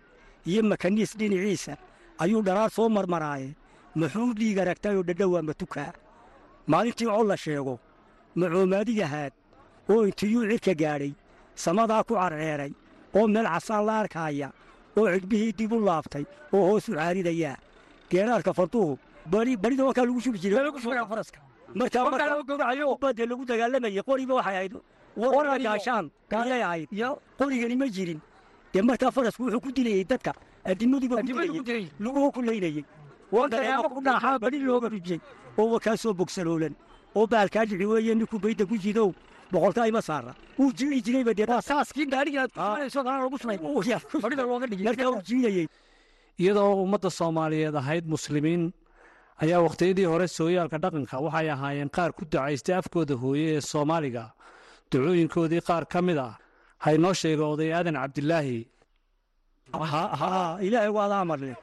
iyo 0.49 0.63
makaniis 0.63 1.17
dhinaciisa 1.17 1.77
ayuu 2.23 2.41
dharaar 2.41 2.69
soo 2.71 2.89
marmaraaye 2.89 3.49
muxuu 3.95 4.33
dhiig 4.33 4.57
aragtayoo 4.59 5.03
dhadhowaa 5.03 5.41
matukaa 5.49 5.93
maalintii 6.67 7.05
col 7.07 7.27
la 7.27 7.37
sheego 7.37 7.79
macoomaadigahaad 8.41 9.33
oo 9.93 10.01
intiyuu 10.09 10.45
cidka 10.51 10.73
gaadhay 10.81 11.11
samadaa 11.65 12.03
ku 12.07 12.13
carceeray 12.21 12.71
oo 13.17 13.25
meel 13.33 13.47
casaan 13.53 13.83
la 13.89 13.93
arkaaya 14.03 14.47
oo 14.97 15.07
cidhbihii 15.13 15.51
dib 15.59 15.71
u 15.73 15.79
laabtay 15.89 16.25
oo 16.53 16.63
hoosu 16.69 16.89
caaridayaa 16.99 17.55
geeraarka 18.11 18.51
farduhu 18.59 18.97
barida 19.63 19.83
wakaa 19.89 20.05
lagu 20.09 20.21
shubi 20.25 20.39
jirmarkaabadde 21.75 23.25
lagu 23.31 23.43
dagaalamayey 23.45 24.03
qoriba 24.03 24.33
waxay 24.39 24.55
ahayd. 24.57 24.73
Gaashaan 25.65 26.05
ayay 26.31 26.63
ahayd. 26.63 26.89
Qorigani 27.39 27.75
ma 27.81 27.87
jirin. 27.95 28.19
Dee 28.73 28.81
markaa 28.81 29.11
farasku 29.11 29.43
wuxuu 29.43 29.61
ku 29.61 29.71
dilayey 29.71 30.03
dadka. 30.11 30.33
Adimadiiba 30.65 31.15
laguhu 31.99 32.31
ku 32.31 32.41
laynayey 32.41 32.85
dareemo 33.51 33.89
ku 33.89 34.01
dhaaxaa 34.01 34.39
bari 34.39 34.59
looga 34.59 34.89
rujay 34.89 35.19
oo 35.57 35.67
wakaasoo 35.73 36.13
bogsaloolan 36.13 36.73
oo 37.17 37.25
baalkaa 37.33 37.65
dhici 37.69 37.85
weeye 37.93 38.13
ninkuu 38.19 38.39
bayda 38.45 38.63
ku 38.69 38.75
jidow 38.83 39.09
boqolkaa 39.51 39.87
ima 39.91 40.01
saara 40.09 40.31
wuu 40.59 40.71
jiiri 40.77 41.01
jirayba 41.05 41.33
dee 41.39 41.47
saaskii 41.69 42.05
gaarigaad 42.13 42.51
lagu 42.55 43.37
markaa 44.87 45.09
uu 45.13 45.21
jiirayey 45.29 45.67
iyadoo 46.41 46.71
ummadda 46.85 47.09
soomaaliyeed 47.19 47.75
ahayd 47.81 48.05
muslimiin 48.15 48.63
ayaa 49.43 49.61
wakhtiyadii 49.67 50.05
hore 50.11 50.27
sooyaalka 50.37 50.77
dhaqanka 50.83 51.15
waxay 51.25 51.47
ahaayeen 51.55 51.89
qaar 51.97 52.11
ku 52.17 52.23
ducaystay 52.31 52.75
afkooda 52.81 53.15
hooye 53.23 53.47
ee 53.57 53.61
soomaaliga 53.71 54.23
ducooyinkoodii 54.91 55.61
qaar 55.69 55.83
ka 55.93 55.99
mid 56.07 56.17
ah 56.27 56.33
haynoo 56.85 57.13
sheega 57.21 57.45
oday 57.53 57.69
aadan 57.77 57.95
cabdilaahi 58.01 58.59
ilaahay 60.67 60.91
waada 60.97 61.15
amarle 61.23 61.55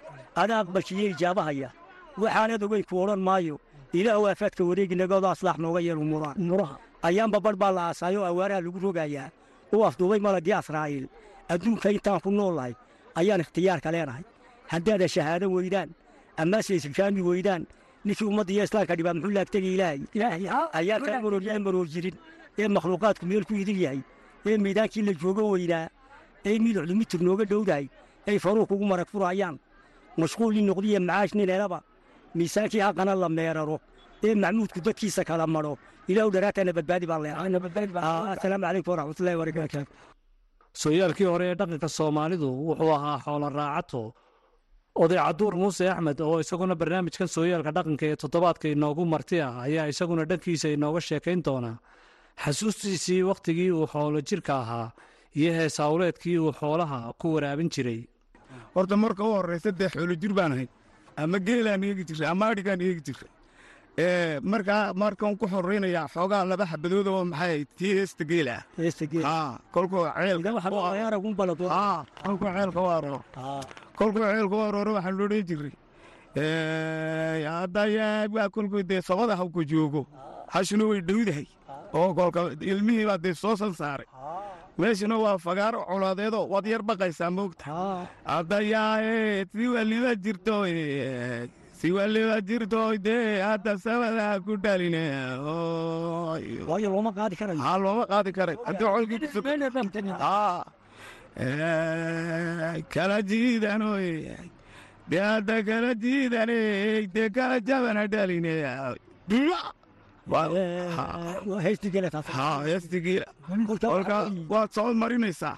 ada 0.43 0.55
aqbalkiiyo 0.63 1.07
ijaabahaya 1.15 1.69
waxaanad 2.23 2.63
ogeyn 2.67 2.85
ku 2.89 2.95
odhan 3.03 3.21
maayo 3.29 3.57
ilaah 3.93 4.19
waafaadka 4.23 4.65
wareeginagooda 4.65 5.31
aslaax 5.31 5.59
nooga 5.59 5.81
yeelu 5.81 6.05
muraha 6.05 6.77
ayaanba 7.03 7.41
badh 7.41 7.57
baa 7.63 7.71
la 7.77 7.83
aasaayoo 7.91 8.25
awaaraha 8.31 8.61
lagu 8.61 8.79
rogayaa 8.87 9.31
u 9.73 9.85
afduubay 9.89 10.19
malagii 10.27 10.53
asraa'iil 10.63 11.07
adduunka 11.49 11.91
intaan 11.91 12.21
ku 12.21 12.31
noolahay 12.31 12.75
ayaan 13.15 13.41
ikhtiyaarka 13.45 13.91
leenahay 13.95 14.25
haddaada 14.73 15.09
shahaado 15.09 15.47
weydaan 15.57 15.89
ammaase 16.37 16.75
isfaami 16.77 17.23
weydaan 17.23 17.67
ninkii 18.05 18.27
ummadda 18.31 18.53
iyo 18.53 18.65
islaamka 18.65 18.97
dhibaa 18.97 19.15
muxuu 19.15 19.31
laagtegi 19.37 19.75
ilaahay 19.75 20.01
ayaan 20.79 21.03
kaa 21.07 21.21
marooryaa 21.25 21.59
maroor 21.59 21.87
jirin 21.95 22.17
ee 22.59 22.69
makhluuqaadku 22.69 23.25
meel 23.27 23.45
ku 23.49 23.55
idin 23.55 23.79
yahay 23.85 24.01
ee 24.47 24.59
miidaankii 24.65 25.03
la 25.09 25.13
joogo 25.23 25.43
weynaa 25.55 25.89
ee 26.49 26.59
miducdu 26.59 26.95
mitir 27.01 27.21
nooga 27.23 27.45
dhowdahay 27.45 27.87
ay 28.29 28.39
faruu 28.39 28.67
kugu 28.67 28.85
marag 28.87 29.09
furayaan 29.13 29.57
mashquulii 30.21 30.63
noqdiya 30.69 31.01
macaash 31.01 31.35
nin 31.39 31.49
helaba 31.55 31.79
miisaankii 32.39 32.83
haqana 32.87 33.13
la 33.23 33.29
meeraro. 33.39 33.77
Ee 34.27 34.35
macmuudku 34.43 34.81
dadkiisa 34.87 35.23
kala 35.29 35.47
madho 35.55 35.73
ilaahu 36.11 36.31
dharaatana 36.35 36.73
badbaadi 36.79 37.07
baan 37.11 37.23
leeasalaamu 37.25 38.65
calaykum 38.67 38.91
waraxmatullahi 38.95 39.37
wabarakaatu 39.39 39.81
sooyaalkii 40.83 41.29
hore 41.33 41.45
ee 41.51 41.55
dhaqanka 41.61 41.89
soomaalidu 41.99 42.49
wuxuu 42.69 42.93
ahaa 42.99 43.19
xoolo 43.25 43.49
raacato. 43.59 44.03
Oday 45.03 45.19
caduur 45.25 45.55
muuse 45.61 45.85
axmed 45.93 46.21
oo 46.21 46.37
isaguna 46.45 46.75
barnaamijkan 46.81 47.29
sooyaalka 47.37 47.71
dhaqanka 47.77 48.05
ee 48.11 48.17
toddobaadka 48.23 48.67
inoogu 48.75 49.05
marti 49.13 49.37
ah 49.47 49.55
ayaa 49.67 49.87
isaguna 49.93 50.23
dhankiisa 50.31 50.69
inooga 50.77 51.01
sheekayn 51.09 51.41
doona. 51.47 51.73
Xasuustiisii 52.45 53.23
wakhtigii 53.31 53.71
uu 53.79 53.87
xoolo 53.93 54.21
jirka 54.29 54.53
ahaa 54.63 54.89
iyo 55.41 55.53
heesawleedkii 55.59 56.39
uu 56.39 56.53
xoolaha 56.61 56.99
ku 57.21 57.27
waraabin 57.35 57.69
jiray. 57.75 58.01
Horta 58.75 58.97
marka 58.97 59.23
u 59.25 59.33
horraysa 59.37 59.71
dee 59.79 59.89
xoolo 59.95 60.15
jir 60.23 60.33
baan 60.39 60.53
ahayd 60.53 60.69
ama 61.17 61.39
geelaan 61.47 61.83
eegi 61.85 62.05
jiray 62.09 62.29
ama 62.31 62.45
adhigaan 62.53 62.81
eegi 62.81 63.03
jiray 63.09 63.31
markaa 64.53 64.93
markan 65.03 65.37
ku 65.41 65.47
xorraynayaa 65.53 66.09
xoogaa 66.15 66.45
laba 66.51 66.65
xabadood 66.73 67.07
oo 67.09 67.25
maxay 67.25 67.65
tii 67.79 67.95
heesta 67.99 68.25
geela. 68.31 68.57
Ah 69.25 69.57
kolkuu 72.29 72.53
ceelka 72.57 72.81
u 72.87 72.89
arooro 72.97 73.21
kolkuu 73.99 74.23
ceelka 74.25 74.57
u 74.57 74.63
arooro 74.69 74.91
waxaan 74.97 75.17
loo 75.19 75.29
dhan 75.33 75.45
jiray 75.49 75.73
hadda 77.59 77.83
waa 78.35 78.49
kolkuu 78.55 78.83
dee 78.91 79.01
sabada 79.09 79.37
hawka 79.41 79.61
joogo. 79.71 80.07
Hashuna 80.55 80.85
way 80.91 81.01
dhowdahay. 81.09 81.47
Oo 81.95 82.15
kolka 82.15 82.41
ilmihii 82.61 83.07
baa 83.11 83.19
dee 83.25 83.35
soo 83.35 83.57
san 83.57 83.73
saaray 83.81 84.07
meeshuna 84.79 85.17
waa 85.25 85.39
fagaaro 85.47 85.81
colaadeedoo 85.91 86.45
waad 86.53 86.67
yar 86.73 86.83
baqaysaa 86.89 87.31
moogta 87.39 87.65
haddayaae 88.33 89.45
si 89.53 89.65
waliba 89.75 90.13
jirto 90.25 90.57
si 91.79 91.89
waliba 91.97 92.37
jirto 92.49 92.81
dee 93.07 93.41
hadda 93.49 93.73
samadaa 93.85 94.35
ku 94.47 94.53
dhaline 94.65 95.05
waayo 96.69 96.89
looma 96.95 97.11
qaadi 97.19 97.37
karayo 97.41 97.61
haa 97.67 97.79
looma 97.85 98.05
qaadi 98.13 98.31
karay 98.39 98.57
haddii 98.69 98.89
colkii 98.95 99.19
ku 99.23 99.29
sug 99.35 99.47
haa 100.25 100.65
kala 102.95 103.19
jiidanoy 103.31 104.09
dee 105.11 105.23
hadda 105.31 105.57
kala 105.69 105.91
jiidane 106.05 106.59
dee 107.15 107.29
kala 107.37 107.57
jabana 107.69 108.03
dhaline 108.15 108.55
waad 114.53 114.71
soo 114.77 114.93
marinaysaa 115.03 115.57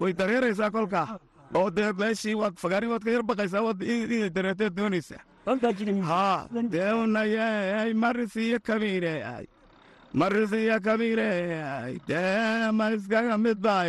way 0.00 0.12
dareeraysaa 0.20 0.70
kolkaa 0.76 1.06
oo 1.54 1.70
dee 1.76 1.92
meeshii 2.00 2.34
waad 2.40 2.54
fagaari 2.62 2.86
waad 2.92 3.02
ka 3.06 3.10
yar 3.16 3.22
baqaysaa 3.30 3.62
waad 3.66 3.80
inay 3.82 4.30
dareerteed 4.36 4.74
doonaysaa 4.78 5.22
haa 6.10 6.46
dee 6.74 6.92
unayay 7.04 7.90
marisiyo 7.94 8.58
kabiire 8.68 9.14
marisiyo 10.20 10.76
kabiire 10.86 11.28
dee 12.08 12.70
ma 12.78 12.90
iskaga 12.96 13.38
mid 13.44 13.58
baa 13.66 13.84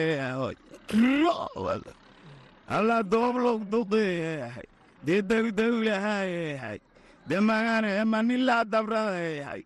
alla 2.77 2.97
dooblow 3.11 3.57
duqi 3.71 4.05
dee 5.05 5.21
dawdawlahay 5.29 6.79
dee 7.29 7.39
magane 7.49 7.91
manilaa 8.13 8.63
dabrahay 8.73 9.61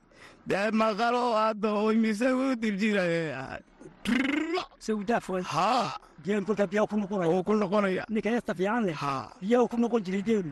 ku 9.71 9.77
ku 9.81 9.89
ku 9.89 9.99
jiray 10.05 10.21
geelu 10.29 10.51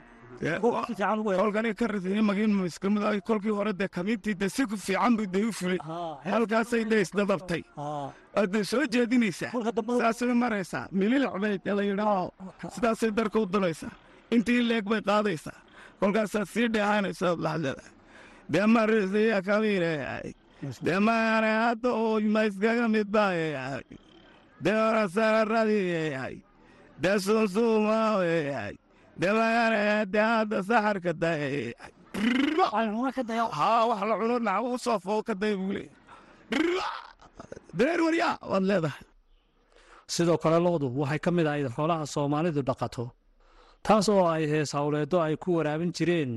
si 0.87 0.93
fiican 0.95 1.19
ugu 1.19 1.29
helo 1.31 1.41
kolkani 1.43 1.73
ka 1.79 1.85
risay 1.87 2.21
magin 2.29 2.51
miskamid 2.55 3.03
kolkii 3.27 3.51
hore 3.57 3.73
dee 3.79 3.87
kamiintii 3.95 4.35
dee 4.41 4.49
si 4.49 4.63
fiican 4.87 5.17
buu 5.17 5.25
dee 5.33 5.43
u 5.49 5.51
fulay 5.59 5.77
halkaasay 6.31 6.83
isdadabtay 7.05 7.63
soo 8.71 8.83
jeedinaysaa 8.93 9.51
saasay 10.01 10.33
maraysaa 10.43 10.87
mililic 10.91 11.33
bay 11.41 11.59
la 11.77 11.83
yidhaaho 11.89 12.25
sidaasay 12.75 13.11
darka 13.11 13.39
u 13.39 13.45
intii 14.35 14.61
leeg 14.69 14.85
bay 14.91 15.01
qaadaysaa 15.09 15.57
kolkaasaad 15.99 16.47
sii 16.53 16.67
dheehaanaysaa 16.73 17.35
laxdada 17.45 17.83
dee 18.51 18.65
marisiya 18.73 19.39
kabiire 19.47 19.93
dee 20.85 20.99
maane 21.07 21.49
hadda 21.63 21.89
oo 22.03 22.19
ma 22.33 22.41
iskaga 22.49 22.85
mid 22.95 23.07
baa 23.15 23.31
dee 24.63 24.77
horasararadii 24.83 26.35
dee 27.03 27.17
suunsuuma 27.25 27.99
dee 29.21 29.31
magane 29.37 29.81
dee 30.13 30.25
hadda 30.33 30.57
saxarka 30.69 31.11
day 31.23 31.73
haa 33.59 33.85
wax 33.89 34.01
la 34.09 34.15
cuno 34.19 34.35
naca 34.47 34.61
u 34.61 34.77
soo 34.85 34.99
foo 35.05 35.21
ka 35.27 35.33
day 35.41 35.53
buu 35.59 35.71
leeyahay 35.75 35.89
dareer 37.77 38.01
waryaa 38.05 38.35
waad 38.51 38.63
leedahay 38.69 39.05
sidoo 40.13 40.37
kale 40.43 40.57
lo'du 40.65 40.87
waxay 41.01 41.19
ka 41.25 41.31
mid 41.37 41.47
ahayd 41.47 41.67
xoolaha 41.75 42.05
soomaalidu 42.13 42.61
dhaqato 42.69 43.05
taas 43.85 44.07
oo 44.13 44.25
ay 44.35 44.43
hees 44.51 44.71
howleeddo 44.77 45.17
ay 45.25 45.35
ku 45.43 45.49
waraabin 45.57 45.91
jireen 45.97 46.31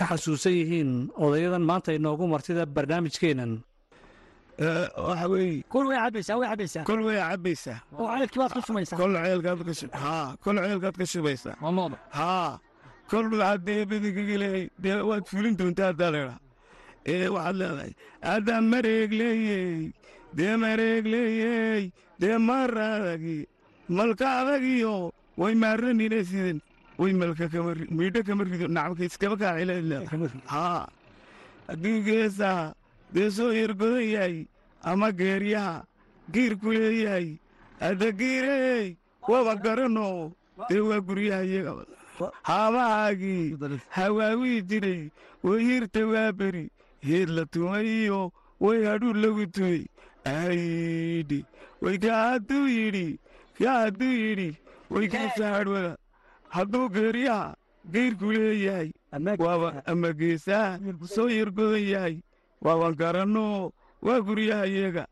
ka 0.00 0.04
xasuusan 0.10 0.54
yihiin 0.60 0.90
odayadan 1.24 1.64
maanta 1.70 1.90
inoogu 1.98 2.24
martida 2.32 2.62
barnaamijkeennan 2.76 3.52
weeye 5.32 5.62
kol 6.90 7.00
way 7.06 7.16
cabaysaa 7.20 7.78
kol 10.44 10.56
ceelkaad 10.64 10.96
ka 11.00 11.04
shubaysaa. 11.12 11.54
Haa 12.18 12.58
kol 13.10 13.24
badigaga 13.90 14.50
dee 14.82 14.96
waad 15.08 15.24
fulin 15.30 15.54
doontaa 15.60 15.86
haddaa 15.90 16.10
leedhaa 16.14 16.38
ee 17.12 17.28
waxaad 17.36 17.56
leedahay 17.60 17.92
haddaa 18.30 18.60
mareeg 18.72 19.10
leeyey 19.20 19.92
dee 20.38 20.54
mareeg 20.62 21.04
leeyey 21.14 21.82
dee 22.20 22.36
maradagi 22.48 23.38
malka 23.98 24.26
adagiyo 24.40 24.94
way 25.40 25.54
maaranine 25.62 26.20
siden 26.30 26.58
way 27.00 27.12
malka 27.20 27.46
kama 27.54 28.44
rido 28.48 28.66
nacamka 28.76 29.02
iskaba 29.08 29.36
kaacileed 29.42 29.84
leedahay 29.90 30.30
haa 30.54 30.82
hadduu 31.68 31.98
geesaa 32.08 32.72
dee 33.14 33.28
soo 33.36 33.52
yargodan 33.60 34.04
yahay 34.14 34.36
ama 34.90 35.08
geeryaha 35.20 35.76
giirku 36.34 36.68
leeyahay 36.78 37.28
hadda 37.84 38.08
giirey 38.20 38.86
waba 39.32 39.54
garano 39.64 40.08
dee 40.70 40.82
waa 40.90 41.00
guryaha 41.08 41.44
iyaga 41.50 41.72
haabahaagii 42.48 43.56
hawaawii 43.96 44.60
jiray 44.70 45.00
way 45.48 45.60
hirta 45.68 46.02
waa 46.12 46.32
beri 46.40 46.64
heed 47.08 47.28
la 47.36 47.44
tumayiyo 47.54 48.20
way 48.66 48.80
hadhuu 48.90 49.14
lagu 49.24 49.46
tumay 49.56 49.80
aydhi 50.32 51.40
way 51.84 51.96
ka 52.04 52.12
hadduu 52.24 52.66
yidhi 52.76 53.06
ka 53.58 53.70
hadduu 53.82 54.12
yidhi 54.24 54.50
way 54.94 55.06
kiisa 55.14 55.46
hadhwada 55.54 55.92
hadduu 56.54 56.88
geeryaha 56.96 57.54
giirku 57.92 58.32
leeyahay. 58.32 58.90
Waaba 59.38 59.82
ama 59.86 60.12
geesaha 60.12 60.78
soo 61.14 61.28
yargodan 61.28 61.82
yahay. 61.92 62.16
Waaban 62.64 62.94
garanno 63.00 63.72
waa 64.02 64.20
guryaha 64.20 64.66
iyaga. 64.66 65.04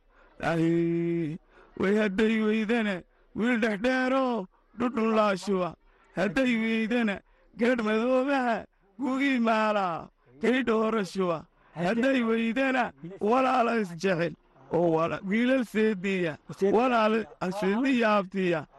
Way 1.81 1.95
hadday 2.03 2.35
weydana 2.47 3.03
wiil 3.37 3.61
dhexdheero 3.61 4.47
dhudhun 4.79 5.15
laashuwa. 5.19 5.75
Hadday 6.17 6.53
weydana 6.63 7.21
gadh 7.59 7.81
madoobaha 7.89 8.65
gugii 8.99 9.39
maalaa 9.39 10.09
gaydh 10.43 10.71
horashuwa 10.71 11.45
hadday 11.75 12.23
weydana 12.31 12.93
walaala 13.21 13.77
isjecel 13.83 14.35
oo 14.73 15.09
wiilal 15.29 15.65
seediya. 15.65 16.33
Walaal 16.77 17.25
seediya 17.61 18.17
abtiya. 18.17 18.61
isecel 18.67 18.78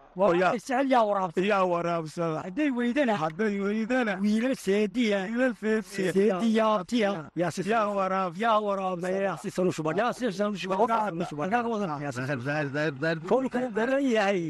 yaa 0.94 1.04
waraabsa 1.10 1.42
yaa 1.52 1.64
waraabsada 1.74 2.40
hadday 2.46 2.70
weydana 2.80 3.14
hadday 3.24 3.54
weydana 3.68 4.14
wiilal 4.24 4.56
seediya 4.66 5.20
wiilal 5.32 5.54
seediya 5.64 6.12
seediya 6.40 6.66
abtiya 6.76 7.10
yaa 7.74 7.88
waraab 8.00 8.34
yaa 8.44 8.58
waraabsa 8.68 9.10
yaa 9.26 9.38
sisanu 9.44 9.72
shuba 9.78 9.92
yaa 10.02 10.14
sisanu 10.20 10.56
shuba 10.62 10.76
kolkuu 13.32 13.70
garan 13.78 14.04
yahay 14.16 14.44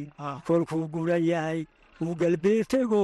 kolkuu 0.47 0.85
guran 0.95 1.23
yahay 1.33 1.59
uu 2.01 2.15
galbeertego 2.21 3.03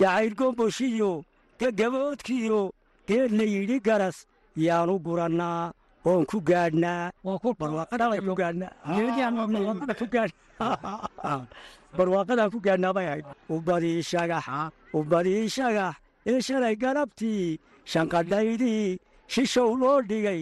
gacayr 0.00 0.32
gomboshiyo 0.40 1.12
gagaboodkiyo 1.60 2.60
geed 3.08 3.30
la 3.38 3.44
yidhi 3.54 3.78
garas 3.88 4.16
yaanu 4.66 4.94
gurannaa 5.06 5.72
oon 6.08 6.22
ku 6.30 6.38
gaadhnaa 6.50 7.10
barwaaqadaan 11.96 12.50
ku 12.54 12.58
gaadhnaa 12.66 12.92
bay 12.98 13.06
ahayd 13.10 13.24
ubadii 13.56 14.02
shagax 14.10 14.46
ubadii 14.98 15.44
shagax 15.56 15.94
ee 16.30 16.40
shalay 16.46 16.74
galabtii 16.84 17.58
shanqadhaydii 17.92 18.98
shishow 19.34 19.70
loo 19.82 19.98
dhigay 20.10 20.40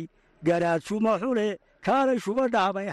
garaad 0.48 0.80
shuma 0.88 1.12
xule 1.22 1.48
kaalay 1.86 2.18
shuba 2.24 2.44
dhaabay 2.54 2.86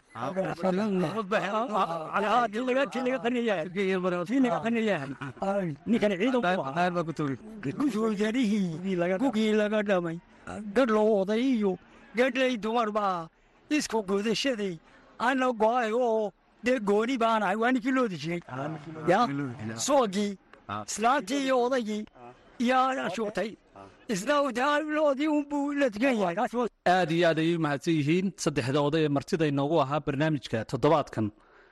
laga 9.61 9.79
dhamay 9.89 10.17
gadh 10.75 10.91
oday 11.19 11.41
iyo 11.55 11.71
gadhlay 12.17 12.53
dumar 12.63 12.89
baa 12.97 13.27
isku 13.69 13.99
gudashaday 14.09 14.75
ana 15.27 15.47
go'ay 15.61 15.91
oo 15.93 16.31
dee 16.65 16.79
gooni 16.89 17.15
baan 17.23 17.41
ahay 17.45 17.57
waa 17.63 17.71
ninkii 17.75 17.93
loodi 17.97 18.17
jiray 18.23 18.41
ya 19.11 19.19
soogii 19.87 20.31
islaantii 20.89 21.41
iyo 21.47 21.55
odaygii 21.65 22.01
yaa 22.69 23.09
shugtay 23.15 23.49
isna 24.13 24.35
loodii 24.97 25.27
unbuu 25.37 25.65
la 25.81 25.87
degan 25.95 26.15
yahay 26.21 26.35
aad 26.95 27.11
iyo 27.11 27.27
aad 27.29 27.39
ayay 27.43 27.55
u 27.57 27.59
mahadsan 27.65 27.93
yihiin 27.99 28.27
saddexda 28.43 28.79
oday 28.87 29.03
ee 29.05 29.11
martida 29.17 29.45
inoogu 29.53 29.77
ahaa 29.85 29.99
barnaamijka 30.07 30.65
toddobaadkan 30.71 31.27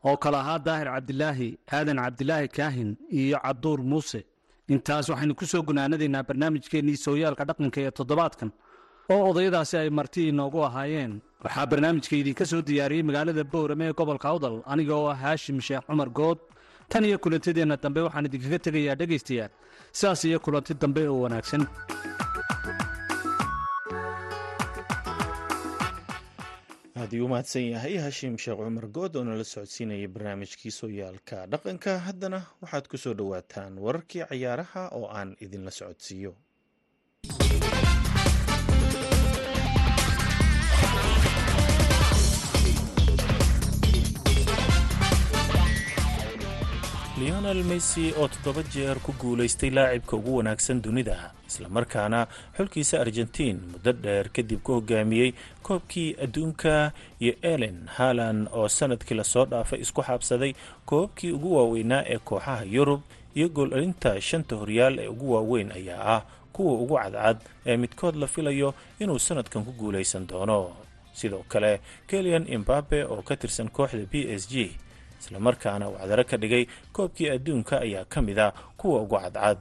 oo 0.10 0.18
kale 0.24 0.38
ahaa 0.44 0.60
daahir 0.68 0.88
cabdilaahi 0.96 1.50
aadan 1.78 1.98
cabdilaahi 2.06 2.48
kaahin 2.58 2.90
iyo 3.22 3.38
cabduur 3.46 3.80
muuse 3.92 4.20
intaas 4.74 5.10
waxaynu 5.12 5.34
ku 5.40 5.46
soo 5.52 5.62
gunaanadaynaa 5.70 6.24
barnaamijkeennii 6.30 6.98
sooyaalka 7.06 7.44
dhaqanka 7.50 7.80
ee 7.88 7.92
toddobaadkan 8.00 8.50
oo 9.14 9.22
odayadaasi 9.32 9.76
ay 9.82 9.90
marti 10.00 10.22
inoogu 10.32 10.60
ahaayeen. 10.68 11.14
Waxaa 11.44 11.66
barnaamijka 11.72 12.16
idinka 12.22 12.46
soo 12.52 12.62
diyaariyey 12.68 13.04
magaalada 13.10 13.44
boorame 13.54 13.86
ee 13.90 13.94
gobolka 14.00 14.28
awdal 14.34 14.56
aniga 14.72 14.94
oo 15.02 15.08
ah 15.14 15.20
haashim 15.24 15.58
sheekh 15.68 15.86
cumar 15.88 16.10
good. 16.20 16.40
Tan 16.92 17.06
iyo 17.10 17.18
kulantadeenna 17.24 17.78
dambe 17.84 18.02
waxaan 18.08 18.28
idinkaga 18.30 18.60
tegayaa 18.66 18.96
dhegaystayaal. 19.00 19.52
Sidaas 19.98 20.22
iyo 20.30 20.40
kulanti 20.46 20.74
dambe 20.82 21.02
oo 21.12 21.20
wanaagsan. 21.26 21.64
Aad 27.02 27.14
uu 27.18 27.28
mahadsan 27.32 27.66
yahay 27.74 27.96
hashiim 28.06 28.36
sheekh 28.44 28.60
cumar 28.62 28.88
good 28.98 29.16
oo 29.18 29.24
nala 29.28 29.44
socodsiinaya 29.54 30.08
barnaamijkii 30.16 30.74
sooyaalka 30.80 31.38
dhaqanka 31.54 31.92
haddana 32.08 32.40
waxaad 32.62 32.86
ku 32.92 32.98
soo 33.04 33.14
dhowaataan 33.20 33.74
wararkii 33.86 34.24
cayaaraha 34.30 34.84
oo 35.00 35.08
aan 35.20 35.30
idinla 35.46 35.72
socodsiiyo 35.80 36.32
leonel 47.22 47.64
messi 47.70 48.06
oo 48.20 48.28
toddoba 48.28 48.64
jeer 48.74 48.98
ku 49.06 49.12
guulaystay 49.22 49.70
laacibka 49.70 50.16
ugu 50.18 50.36
wanaagsan 50.38 50.82
dunida 50.82 51.32
islamarkaana 51.50 52.20
xulkiisa 52.58 53.02
argentiin 53.02 53.58
muddo 53.72 53.92
dheer 54.04 54.30
kadib 54.36 54.60
ku 54.66 54.72
hogaamiyey 54.78 55.32
koobkii 55.66 56.16
adduunka 56.24 56.92
iyo 57.20 57.34
elen 57.42 57.78
halan 57.98 58.48
oo 58.54 58.68
sannadkii 58.68 59.16
la 59.18 59.24
soo 59.24 59.46
dhaafay 59.46 59.80
isku 59.86 60.02
xaabsaday 60.08 60.54
koobabkii 60.86 61.32
ugu 61.38 61.56
waaweynaa 61.58 62.04
ee 62.14 62.18
kooxaha 62.18 62.64
yurub 62.76 63.02
iyo 63.36 63.48
gool-alinta 63.56 64.22
shanta 64.22 64.56
horyaal 64.56 65.00
ee 65.00 65.08
ugu 65.08 65.34
waaweyn 65.34 65.72
ayaa 65.72 66.04
ah 66.16 66.22
kuwa 66.54 66.74
ugu 66.84 66.96
cadcad 66.98 67.38
ee 67.66 67.78
midkood 67.78 68.16
la 68.16 68.28
filayo 68.28 68.74
inuu 69.00 69.20
sanadkan 69.20 69.64
ku 69.66 69.72
guulaysan 69.72 70.28
doono. 70.28 70.72
Sidoo 71.14 71.44
kale 71.48 71.80
kelian 72.08 72.48
imbabe 72.54 73.04
oo 73.04 73.22
ka 73.22 73.36
tirsan 73.36 73.70
kooxda 73.70 74.06
b 74.12 74.14
s 74.40 74.48
g 74.50 74.72
islamarkaana 75.22 75.86
wacdaro 75.94 76.24
ka 76.30 76.38
dhigay 76.38 76.66
koobkii 76.96 77.30
adduunka 77.36 77.82
ayaa 77.86 78.06
ka 78.06 78.22
mid 78.22 78.40
a 78.40 78.52
kuwa 78.78 79.02
ugu 79.02 79.18
cadcad. 79.22 79.58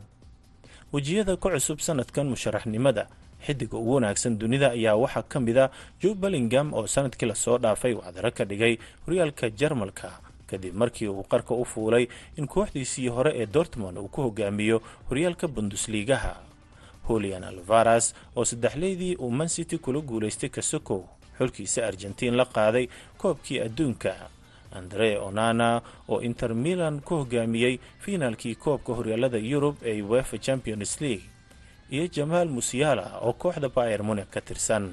Wejiyada 0.92 1.37
ka 1.37 1.49
cusub 1.55 1.79
sanadkan 1.79 2.27
musharaxnimada 2.33 3.07
xidiga 3.46 3.77
ugu 3.79 3.94
wanaagsan 3.94 4.38
dunida 4.38 4.70
ayaa 4.77 4.96
waxaa 4.96 5.23
ka 5.23 5.38
mid 5.40 5.59
a 5.59 5.70
joe 6.03 6.14
bellingham 6.14 6.75
oo 6.75 6.87
sannadkii 6.87 7.27
la 7.29 7.35
soo 7.35 7.59
dhaafay 7.59 7.92
wacdaro 7.94 8.31
ka 8.31 8.44
dhigay 8.44 8.75
horyaalka 9.07 9.51
jarmalka 9.51 10.11
kadib 10.51 10.75
markii 10.75 11.09
uu 11.09 11.23
qarka 11.23 11.55
u 11.55 11.64
fuulay 11.64 12.09
in 12.37 12.46
kooxdiisii 12.46 13.09
hore 13.09 13.33
ee 13.40 13.46
dortmond 13.46 13.99
uu 13.99 14.09
ku 14.09 14.23
hogaamiyo 14.23 14.83
horyaalka 15.09 15.49
bundusliigaha 15.49 16.35
holian 17.09 17.44
alvaras 17.44 18.14
oo 18.37 18.44
saddexleydii 18.44 19.14
uu 19.16 19.31
mancity 19.31 19.79
kula 19.79 20.01
guulaystay 20.01 20.49
kasokow 20.51 21.03
xulkiisa 21.38 21.87
argentiin 21.87 22.35
la 22.37 22.44
qaaday 22.44 22.88
koobkii 23.18 23.61
adduunka 23.61 24.12
andre 24.79 25.19
onana 25.19 25.83
oo 26.09 26.21
inter 26.21 26.55
milan 26.55 27.01
ku 27.01 27.15
hogaamiyey 27.25 27.79
fiinaalkii 28.03 28.55
koobka 28.55 28.93
horyaalada 28.99 29.39
yurub 29.39 29.77
ee 29.83 30.03
wefa 30.03 30.39
champions 30.39 31.01
league. 31.01 31.27
Iyo 31.91 32.07
jamaal 32.07 32.49
musiala 32.49 33.19
oo 33.27 33.33
kooxda 33.33 33.69
bayer 33.69 34.03
munik 34.03 34.31
ka 34.31 34.41
tirsan. 34.41 34.87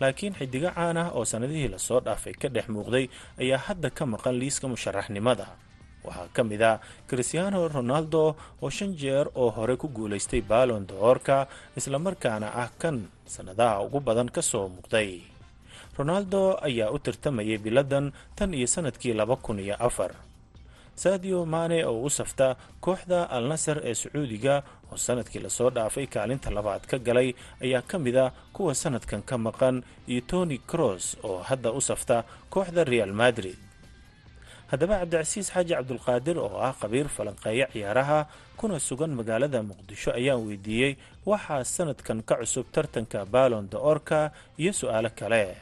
Laakiin 0.00 0.34
xidigo 0.38 0.70
caan 0.76 0.96
ah 0.96 1.08
oo 1.16 1.24
sannadihii 1.24 1.68
la 1.68 1.78
soo 1.78 2.00
dhaafay 2.00 2.32
ka 2.36 2.48
dhex 2.48 2.68
muuqday 2.68 3.08
ayaa 3.40 3.58
hadda 3.66 3.88
ka 3.90 4.04
maqan 4.06 4.36
liiska 4.40 4.68
musharaxnimada. 4.68 5.46
Waxaa 6.04 6.28
ka 6.32 6.42
mid 6.44 6.62
ah 6.62 6.80
christiano 7.08 7.68
ronaldo 7.68 8.36
oo 8.62 8.70
shan 8.70 8.96
jeer 8.96 9.28
oo 9.34 9.50
hore 9.56 9.76
ku 9.76 9.88
guulaystay 9.88 10.40
baalon 10.40 10.84
doorka 10.88 11.48
islamarkaana 11.76 12.48
ah 12.62 12.68
kan 12.80 13.08
sannadaha 13.28 13.80
ugu 13.84 14.00
badan 14.00 14.28
ka 14.32 14.40
soo 14.42 14.68
muuqday 14.68 15.20
ronaldo 15.98 16.58
ayaa 16.62 16.90
u 16.90 16.98
tartamayay 16.98 17.58
biladan 17.58 18.12
tan 18.36 18.54
iyo 18.54 18.66
sannadkii 18.66 19.12
laba 19.14 19.36
kun 19.36 19.58
iyo 19.58 19.76
afar. 19.78 20.12
Sadio 20.96 21.46
mane 21.46 21.84
oo 21.86 22.02
u 22.04 22.10
safta 22.10 22.56
kooxda 22.80 23.24
al 23.30 23.44
nasar 23.48 23.78
ee 23.84 23.94
sacuudiga 23.94 24.62
oo 24.92 24.96
sannadkii 24.96 25.40
la 25.40 25.50
soo 25.50 25.70
dhaafay 25.70 26.06
kaalinta 26.06 26.50
labaad 26.50 26.84
ka 26.86 26.98
galay 26.98 27.32
ayaa 27.64 27.82
ka 27.82 27.98
mid 27.98 28.16
a 28.16 28.32
kuwa 28.52 28.74
sanadkan 28.74 29.22
ka 29.22 29.38
maqan 29.38 29.82
iyo 30.08 30.20
tony 30.26 30.58
cross 30.58 31.16
oo 31.24 31.38
hadda 31.42 31.72
u 31.72 31.80
safta 31.80 32.24
kooxda 32.50 32.84
real 32.84 33.12
madrid. 33.12 33.56
Haddaba 34.70 34.98
cabdicasiis 35.00 35.50
xaaji 35.52 35.74
cabdulqaadir 35.74 36.36
oo 36.38 36.60
ah 36.60 36.74
khabiir 36.80 37.08
falanqeeya 37.08 37.66
ciyaaraha 37.72 38.26
kuna 38.56 38.78
sugan 38.78 39.10
magaalada 39.16 39.62
muqdisho 39.62 40.10
ayaan 40.12 40.44
weydiiyey 40.46 40.96
waxaa 41.26 41.64
sanadkan 41.64 42.22
ka 42.22 42.34
cusub 42.44 42.66
tartanka 42.72 43.24
baalon 43.24 43.66
de 43.72 43.76
orka 43.92 44.30
iyo 44.60 44.72
su'aalo 44.72 45.10
kale 45.16 45.56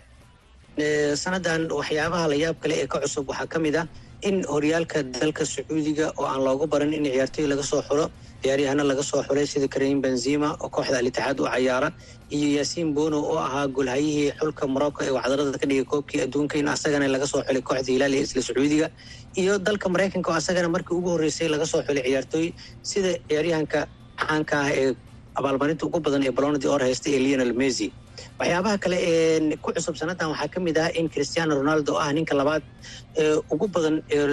sanadan 1.22 1.62
waxyaabaha 1.78 2.26
la 2.32 2.36
yaab 2.44 2.56
kale 2.62 2.74
ee 2.82 2.86
ka 2.92 2.98
cusub 3.04 3.28
waxaa 3.30 3.48
ka 3.52 3.58
mid 3.58 3.76
ah 3.82 3.86
in 4.28 4.36
horyaalka 4.52 5.02
dalka 5.20 5.44
sacuudiga 5.54 6.06
oo 6.18 6.26
aan 6.32 6.40
loogu 6.46 6.66
baran 6.72 6.92
in 6.98 7.04
ciyaartoy 7.04 7.46
laga 7.52 7.62
soo 7.70 7.82
xulo 7.88 8.04
ciyaaryahana 8.42 8.84
laga 8.90 9.02
soo 9.10 9.22
xulay 9.28 9.46
sida 9.52 9.68
kareem 9.74 9.98
benzima 10.04 10.48
oo 10.64 10.68
kooxda 10.76 10.96
al-itixaad 11.02 11.38
u 11.40 11.46
cayaara 11.54 11.88
iyo 12.36 12.48
yaasiin 12.58 12.88
bono 12.96 13.18
oo 13.30 13.38
ahaa 13.46 13.66
golhayihii 13.76 14.30
xulka 14.40 14.64
morocco 14.74 15.00
ee 15.06 15.12
wacdarada 15.18 15.58
ka 15.62 15.66
dhigay 15.70 15.84
koobkii 15.92 16.20
adduunka 16.26 16.54
in 16.62 16.68
asagana 16.74 17.06
laga 17.14 17.26
soo 17.32 17.42
xulay 17.48 17.62
kooxda 17.68 17.90
hilaal 17.94 18.14
ee 18.18 18.22
isla 18.26 18.42
sacuudiga 18.48 18.86
iyo 19.42 19.52
dalka 19.68 19.86
maraykanka 19.94 20.28
oo 20.32 20.36
asagana 20.42 20.68
markii 20.76 20.96
ugu 21.00 21.08
horreysay 21.14 21.48
laga 21.54 21.66
soo 21.72 21.82
xulay 21.88 22.02
ciyaartooy 22.08 22.46
sida 22.90 23.10
ciyaaryahanka 23.28 23.80
caanka 24.22 24.54
ah 24.64 24.70
ee 24.80 24.88
abaalmarinta 25.38 25.82
ugu 25.88 25.98
badan 26.06 26.22
ee 26.28 26.34
balonadi 26.38 26.66
or 26.74 26.80
haysta 26.86 27.08
ee 27.16 27.20
leonel 27.26 27.52
messi 27.62 27.88
waxyaabaha 28.40 28.76
kale 28.84 28.96
ee 29.10 29.56
ku 29.64 29.68
cusub 29.76 29.94
sanadan 30.00 30.28
waxaa 30.32 30.48
ka 30.54 30.58
mid 30.66 30.76
ah 30.84 30.88
in 31.00 31.06
christiano 31.14 31.52
ronaldo 31.60 31.92
ah 32.04 32.08
ninka 32.18 32.34
labaad 32.40 32.62
ugu 33.54 33.66
badan 33.74 33.96
ee 34.16 34.26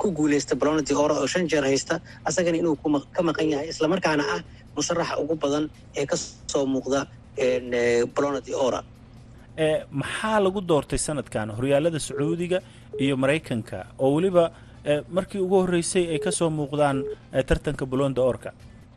ku 0.00 0.06
guuleysta 0.18 0.54
balonadi 0.60 0.94
ora 1.04 1.14
oo 1.22 1.26
shan 1.32 1.44
jeer 1.52 1.64
haysta 1.70 1.94
asagana 2.28 2.56
inuu 2.62 2.76
ka 3.16 3.20
maqan 3.28 3.46
yahay 3.52 3.68
islamarkaana 3.74 4.24
ah 4.34 4.40
musharaxa 4.76 5.14
ugu 5.22 5.34
badan 5.44 5.64
ee 6.00 6.06
ka 6.12 6.16
soo 6.52 6.64
muuqda 6.74 7.00
balonadi 8.16 8.52
ora 8.66 8.80
maxaa 10.00 10.38
lagu 10.44 10.60
doortay 10.70 10.98
sanadkan? 11.06 11.48
Horyaalada 11.58 11.98
sacuudiga 12.06 12.58
iyo 13.04 13.14
maraykanka 13.22 13.78
oo 14.04 14.10
weliba 14.16 14.44
markii 15.16 15.40
ugu 15.46 15.56
horreysay 15.62 16.04
ay 16.14 16.18
ka 16.26 16.30
soo 16.38 16.50
muuqdaan 16.58 16.98
tartanka 17.48 17.84
balonda 17.92 18.22
orka 18.32 18.50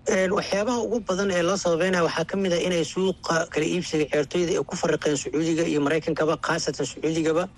waxyaabaha 0.09 0.79
ugu 0.85 0.99
badan 1.07 1.31
ee 1.31 1.41
loo 1.41 1.57
sababeynaya 1.57 2.03
waxaa 2.05 2.25
ka 2.29 2.37
mid 2.37 2.53
a 2.53 2.59
inay 2.61 2.83
suuqa 2.85 3.49
kala 3.49 3.65
iibsiga 3.65 4.05
ciyaartooyda 4.05 4.51
ay 4.53 4.63
ku 4.69 4.75
fariqeen 4.77 5.17
sacuudiga 5.17 5.63
iyo 5.65 5.81
maraykankaba 5.81 6.37
khaasatan 6.37 6.85
sacuudigaba 6.85 7.49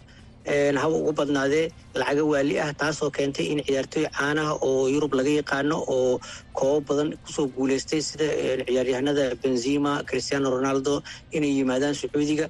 haba 0.82 0.96
ugu 0.96 1.12
badnaadee 1.20 1.68
lacaga 2.00 2.24
waali 2.24 2.56
ah 2.60 2.72
taasoo 2.74 3.12
keentay 3.12 3.46
in 3.52 3.60
ciyaartooy 3.68 4.06
caanaha 4.18 4.54
oo 4.64 4.88
yurub 4.88 5.14
laga 5.20 5.30
yaqaano 5.40 5.76
oo 5.96 6.20
koobo 6.58 6.80
badan 6.88 7.10
ku 7.24 7.30
soo 7.36 7.48
guuleystay 7.56 8.02
sida 8.02 8.28
ciyaaryahanada 8.68 9.36
benzima 9.44 10.04
christiano 10.08 10.48
ronaldo 10.56 11.02
inay 11.36 11.52
yimaadaan 11.60 11.96
sacuudiga. 12.02 12.48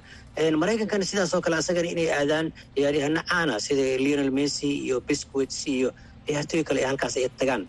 Maraykankana 0.62 1.04
sidaasoo 1.10 1.40
kale 1.44 1.56
asagana 1.58 1.88
inay 1.94 2.08
aadaan 2.20 2.46
ciyaaryahano 2.76 3.20
caana 3.30 3.54
sida 3.66 3.82
leonel 4.04 4.30
messi 4.30 4.68
iyo 4.86 5.00
bisquets 5.08 5.66
iyo 5.66 5.90
ciyaartooy 6.26 6.62
kale 6.68 6.80
ee 6.82 6.86
halkaas 6.90 7.16
ay 7.18 7.26
tagaan 7.40 7.62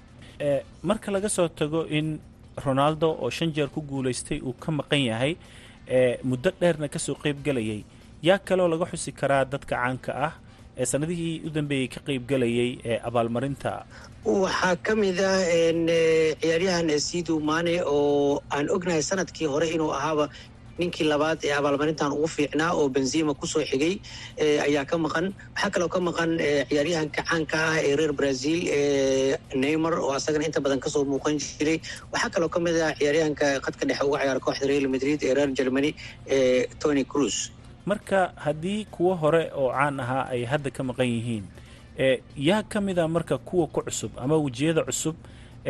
marka 0.89 1.12
laga 1.15 1.30
soo 1.30 1.47
tago 1.60 1.82
in 1.97 2.08
ronaldo 2.65 3.08
oo 3.23 3.30
shan 3.38 3.52
jeer 3.56 3.69
ku 3.75 3.82
guulaystay 3.89 4.39
uu 4.47 4.54
ka 4.63 4.71
maqan 4.80 5.02
yahay 5.10 5.34
muddo 6.30 6.49
dheerna 6.62 6.88
ka 6.93 6.99
soo 7.06 7.15
qeybgelayay 7.23 7.82
yaa 8.28 8.39
kaloo 8.47 8.67
laga 8.73 8.86
xusi 8.91 9.12
karaa 9.19 9.43
dadka 9.54 9.75
caanka 9.75 10.12
ah 10.28 10.34
ee 10.82 10.86
sanadihii 10.91 11.36
u 11.47 11.49
dambeeyey 11.58 11.88
ka 11.93 11.99
qeybgelayay 12.08 12.69
ee 12.89 12.97
abaalmarinta. 13.08 13.71
Waxaa 14.43 14.75
ka 14.86 14.93
mid 15.02 15.17
ah 15.32 15.39
ciyaaryahan 16.41 16.89
sidu 17.08 17.39
mane 17.49 17.73
oo 17.95 18.41
aan 18.56 18.67
ognahay 18.75 19.04
sannadkii 19.10 19.47
hore 19.54 19.67
inuu 19.75 19.91
ahaaba 19.99 20.25
ninkii 20.79 21.07
labaad 21.11 21.39
ee 21.47 21.53
abaalmarintan 21.59 22.11
ugu 22.17 22.27
fiicnaa 22.35 22.71
oo 22.79 22.89
benzima 22.95 23.33
ku 23.39 23.45
soo 23.53 23.63
xigay 23.71 23.93
ayaa 24.67 24.85
ka 24.91 24.95
maqan. 25.05 25.25
Waxaa 25.55 25.69
kaloo 25.73 25.89
ka 25.95 25.99
maqan 26.07 26.31
ciyaaryahanka 26.69 27.21
caanka 27.29 27.57
ah 27.69 27.77
ee 27.87 27.95
reer 27.99 28.13
brazil 28.19 28.59
neymar 29.63 29.93
oo 29.99 30.11
asagana 30.17 30.45
inta 30.49 30.61
badan 30.65 30.79
ka 30.83 30.89
soo 30.93 31.03
muuqan 31.11 31.37
jiray. 31.43 31.77
Waxaa 32.13 32.29
kaloo 32.33 32.49
ka 32.53 32.59
mid 32.65 32.75
ah 32.87 32.93
ciyaaryahanka 32.99 33.45
khadka 33.65 33.83
dhexe 33.89 34.03
uga 34.07 34.17
ciyaara 34.23 34.39
kooxda 34.45 34.65
real 34.71 34.87
madrid 34.95 35.19
ee 35.27 35.33
reer 35.37 35.49
germany 35.59 35.89
tony 36.81 37.03
cruz 37.11 37.35
marka 37.89 38.19
haddii 38.45 38.85
kuwo 38.95 39.13
hore 39.21 39.43
oo 39.61 39.69
caan 39.75 39.99
ahaa 40.03 40.23
ay 40.33 40.41
hadda 40.51 40.69
ka 40.77 40.81
maqan 40.89 41.07
yihiin 41.15 41.45
yaa 42.49 42.63
ka 42.71 42.79
mid 42.87 42.97
a 42.99 43.07
marka 43.15 43.35
kuwa 43.47 43.65
ku 43.73 43.81
cusub 43.87 44.11
ama 44.23 44.35
wejiyada 44.45 44.81
cusub 44.89 45.15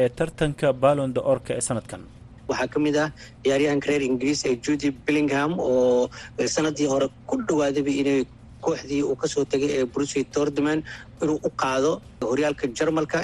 ee 0.02 0.10
tartanka 0.10 0.68
ballon 0.84 1.14
de 1.16 1.22
orka 1.34 1.52
ee 1.58 1.62
sanadkan 1.68 2.02
waxaa 2.50 2.68
ka 2.74 2.80
mid 2.86 2.96
ah 3.04 3.10
ciyaaryahanka 3.44 3.88
reer 3.92 4.04
ingiriis 4.10 4.42
ee 4.50 4.56
judy 4.66 4.90
billingham 5.06 5.52
oo 5.70 6.10
sanadii 6.56 6.88
hore 6.94 7.08
ku 7.30 7.36
dhawaadaba 7.48 7.92
inay 8.02 8.20
kooxdii 8.66 9.02
uu 9.10 9.16
ka 9.22 9.28
soo 9.34 9.46
tegay 9.52 9.72
ee 9.80 9.86
brucy 9.94 10.22
dortman 10.36 10.80
inuu 11.24 11.38
u 11.48 11.50
qaado 11.62 11.92
horyaalka 12.32 12.66
jarmalka. 12.80 13.20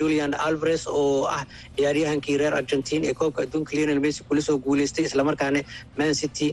Julian 0.00 0.32
alvares 0.46 0.82
oo 1.00 1.24
ah 1.36 1.42
ciyaaryahankii 1.76 2.36
reer 2.40 2.54
argentine 2.60 3.04
ee 3.10 3.14
koobka 3.20 3.40
adduunka 3.44 3.72
leonel 3.76 4.00
messi 4.04 4.22
kula 4.28 4.40
soo 4.48 4.56
guuleystay 4.66 5.04
islamarkaana 5.08 5.60
man 5.98 6.12
city 6.20 6.48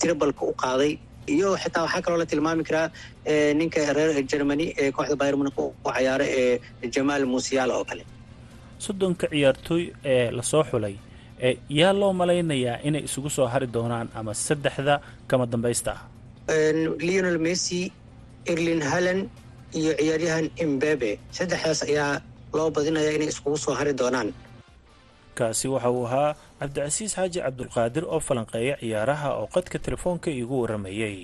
tribalka 0.00 0.42
u 0.50 0.52
qaaday. 0.64 0.92
Iyo 1.34 1.48
xitaa 1.62 1.82
waxaa 1.86 2.02
kaloo 2.04 2.18
la 2.22 2.26
tilmaami 2.32 2.64
karaa 2.68 2.86
ninka 3.60 3.80
reer 3.98 4.22
germany 4.32 4.64
ee 4.82 4.90
kooxda 4.96 5.16
bayr 5.22 5.34
munich 5.40 5.58
u 5.58 5.72
cayaara 5.86 6.26
ee 6.40 6.60
jamaal 6.94 7.24
musiala 7.34 7.72
oo 7.78 7.84
kale. 7.90 8.04
Soddonka 8.84 9.26
ciyaartooy 9.32 9.82
ee 10.12 10.30
la 10.38 10.42
soo 10.50 10.62
xulay 10.70 10.94
yaa 11.78 11.92
loo 12.00 12.12
malaynayaa 12.20 12.76
inay 12.88 13.02
isugu 13.08 13.30
soo 13.36 13.46
hari 13.52 13.66
doonaan 13.66 14.08
ama 14.14 14.32
saddexda 14.46 14.94
kama 15.28 15.46
dambaysta? 15.52 15.92
Ah 15.96 16.72
leonel 17.06 17.38
messi 17.46 17.80
erlin 18.52 18.82
hallan 18.90 19.20
iyo 19.78 19.92
ciyaaryahan 20.00 20.46
imbebe 20.64 21.10
saddexdaas 21.36 21.80
ayaa 21.88 22.20
loo 22.56 22.68
badinaya 22.76 23.10
inay 23.16 23.28
iskugu 23.32 23.56
soo 23.64 23.74
hari 23.78 23.92
doonaan. 24.00 24.28
Kaasi 25.38 25.68
waxa 25.72 25.90
uu 25.90 26.04
ahaa 26.06 26.34
cabdicasiis 26.60 27.12
xaaji 27.16 27.38
cabdulqaadir 27.44 28.04
oo 28.04 28.20
falanqeeya 28.20 28.74
ciyaaraha 28.82 29.28
oo 29.40 29.46
qadka 29.54 29.76
telefoonka 29.86 30.28
iigu 30.30 30.54
warramayey 30.62 31.16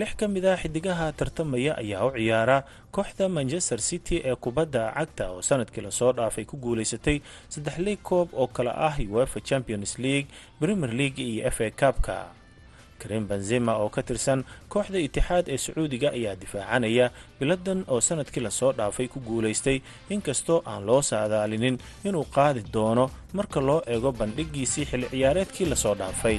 lix 0.00 0.10
ka 0.20 0.26
mid 0.34 0.44
ah 0.52 0.56
xidigaha 0.62 1.06
tartamaya 1.18 1.72
ayaa 1.82 2.04
u 2.06 2.10
ciyaara 2.18 2.58
kooxda 2.96 3.28
manchester 3.36 3.78
city 3.88 4.16
ee 4.28 4.34
kubadda 4.44 4.82
cagta 4.96 5.24
oo 5.32 5.42
sannadkii 5.48 5.82
la 5.86 5.90
soo 5.98 6.12
dhaafay 6.18 6.44
ku 6.50 6.56
guulaysatay 6.64 7.16
saddex 7.48 7.76
liig 7.86 8.00
koob 8.02 8.28
oo 8.34 8.46
kale 8.56 8.70
ah 8.88 8.94
uefa 9.14 9.40
champions 9.40 9.92
league 10.04 10.28
premier 10.60 10.92
league 11.00 11.22
iyo 11.32 11.46
f 11.50 11.58
a 11.60 11.70
kabka 11.70 12.16
karim 12.98 13.24
benzema 13.30 13.72
oo 13.82 13.88
ka 13.94 14.02
tirsan 14.02 14.40
kooxda 14.72 14.98
itixaad 15.06 15.44
ee 15.54 15.58
sacuudiga 15.64 16.08
ayaa 16.18 16.34
difaacanaya 16.42 17.06
biladan 17.40 17.84
oo 17.92 18.00
sannadkii 18.00 18.42
la 18.46 18.50
soo 18.50 18.72
dhaafay 18.78 19.06
ku 19.12 19.18
guulaystay 19.28 19.78
inkastoo 20.14 20.62
aan 20.66 20.82
loo 20.88 21.02
saadaalinin 21.10 21.78
inuu 22.08 22.26
qaadi 22.36 22.62
doono 22.74 23.10
marka 23.38 23.60
loo 23.68 23.80
eego 23.86 24.10
bandhigiisii 24.20 24.86
xilli 24.90 25.06
ciyaareedkii 25.14 25.66
la 25.72 25.76
soo 25.84 25.94
dhaafay 25.94 26.38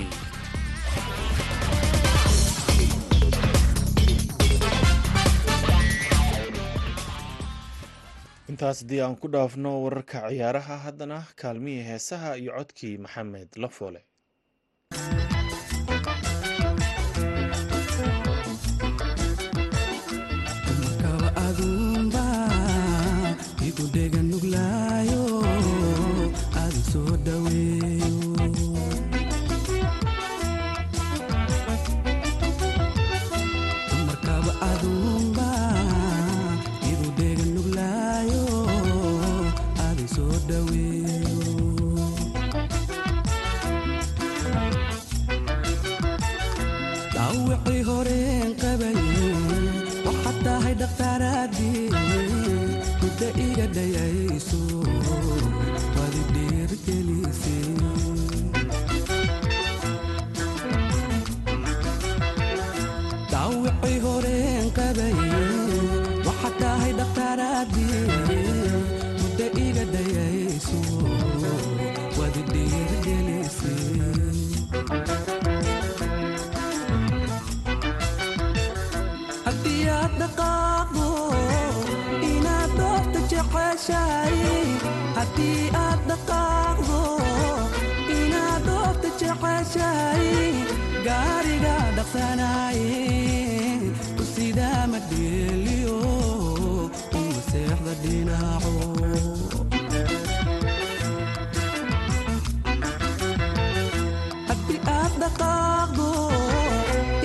intaas 8.56 8.82
haddii 8.84 9.00
aan 9.06 9.16
ku 9.22 9.28
dhaafno 9.36 9.72
wararka 9.86 10.22
ciyaaraha 10.34 10.78
haddana 10.86 11.18
kaalmihii 11.44 11.88
heesaha 11.92 12.36
iyo 12.44 12.52
codkii 12.60 12.94
maxamed 13.06 13.50
lafoole 13.66 14.02
dhaqaaqo 80.22 81.08
inaad 82.32 82.72
dhoorta 82.80 83.20
jeceshahay 83.32 84.38
haddii 85.18 85.64
aad 85.86 86.02
dhaqaaqdo 86.12 87.02
inaad 88.20 88.62
dhoorta 88.68 89.10
jeceshahay 89.22 90.28
gaariga 91.08 91.76
dhaqsanaaye 91.98 93.04
kusida 94.18 94.70
magdheeliyo 94.94 95.98
u 97.20 97.22
maseexda 97.34 97.94
dhinaco 98.04 98.74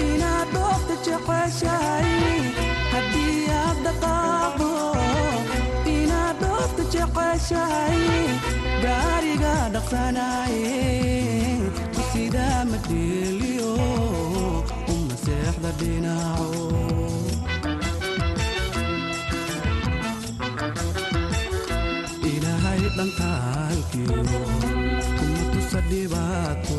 inaad 0.06 0.48
dhoofta 0.54 0.94
jeceshahay 1.04 2.39
haddii 3.00 3.42
aad 3.60 3.78
dhaqaaqo 3.86 4.70
inaad 5.96 6.36
dhoofta 6.42 6.82
jeceshahay 6.94 8.00
gaariga 8.84 9.54
dhaqsanaye 9.74 10.74
sidaa 12.12 12.60
ma 12.70 12.78
dheeliyo 12.88 13.72
u 14.92 14.96
maseexda 15.08 15.70
dhinaco 15.80 16.48
ilaahay 22.32 22.80
dhantaalkiyo 22.96 24.18
kuma 25.18 25.42
tusa 25.52 25.80
dhibaato 25.90 26.78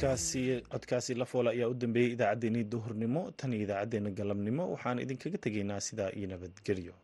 codkaasi 0.00 1.14
lafoole 1.14 1.50
ayaa 1.50 1.68
u 1.68 1.74
dambeeyey 1.74 2.12
idaacaddeenii 2.16 2.64
duhurnimo 2.72 3.30
tan 3.36 3.52
iyo 3.52 3.62
idaacaddeenna 3.66 4.10
galabnimo. 4.10 4.64
Waxaan 4.72 4.98
idinkaga 5.04 5.38
tegaynaa 5.38 5.80
sidaa 5.88 6.10
iyo 6.18 6.26
nabadgelyo 6.32 6.94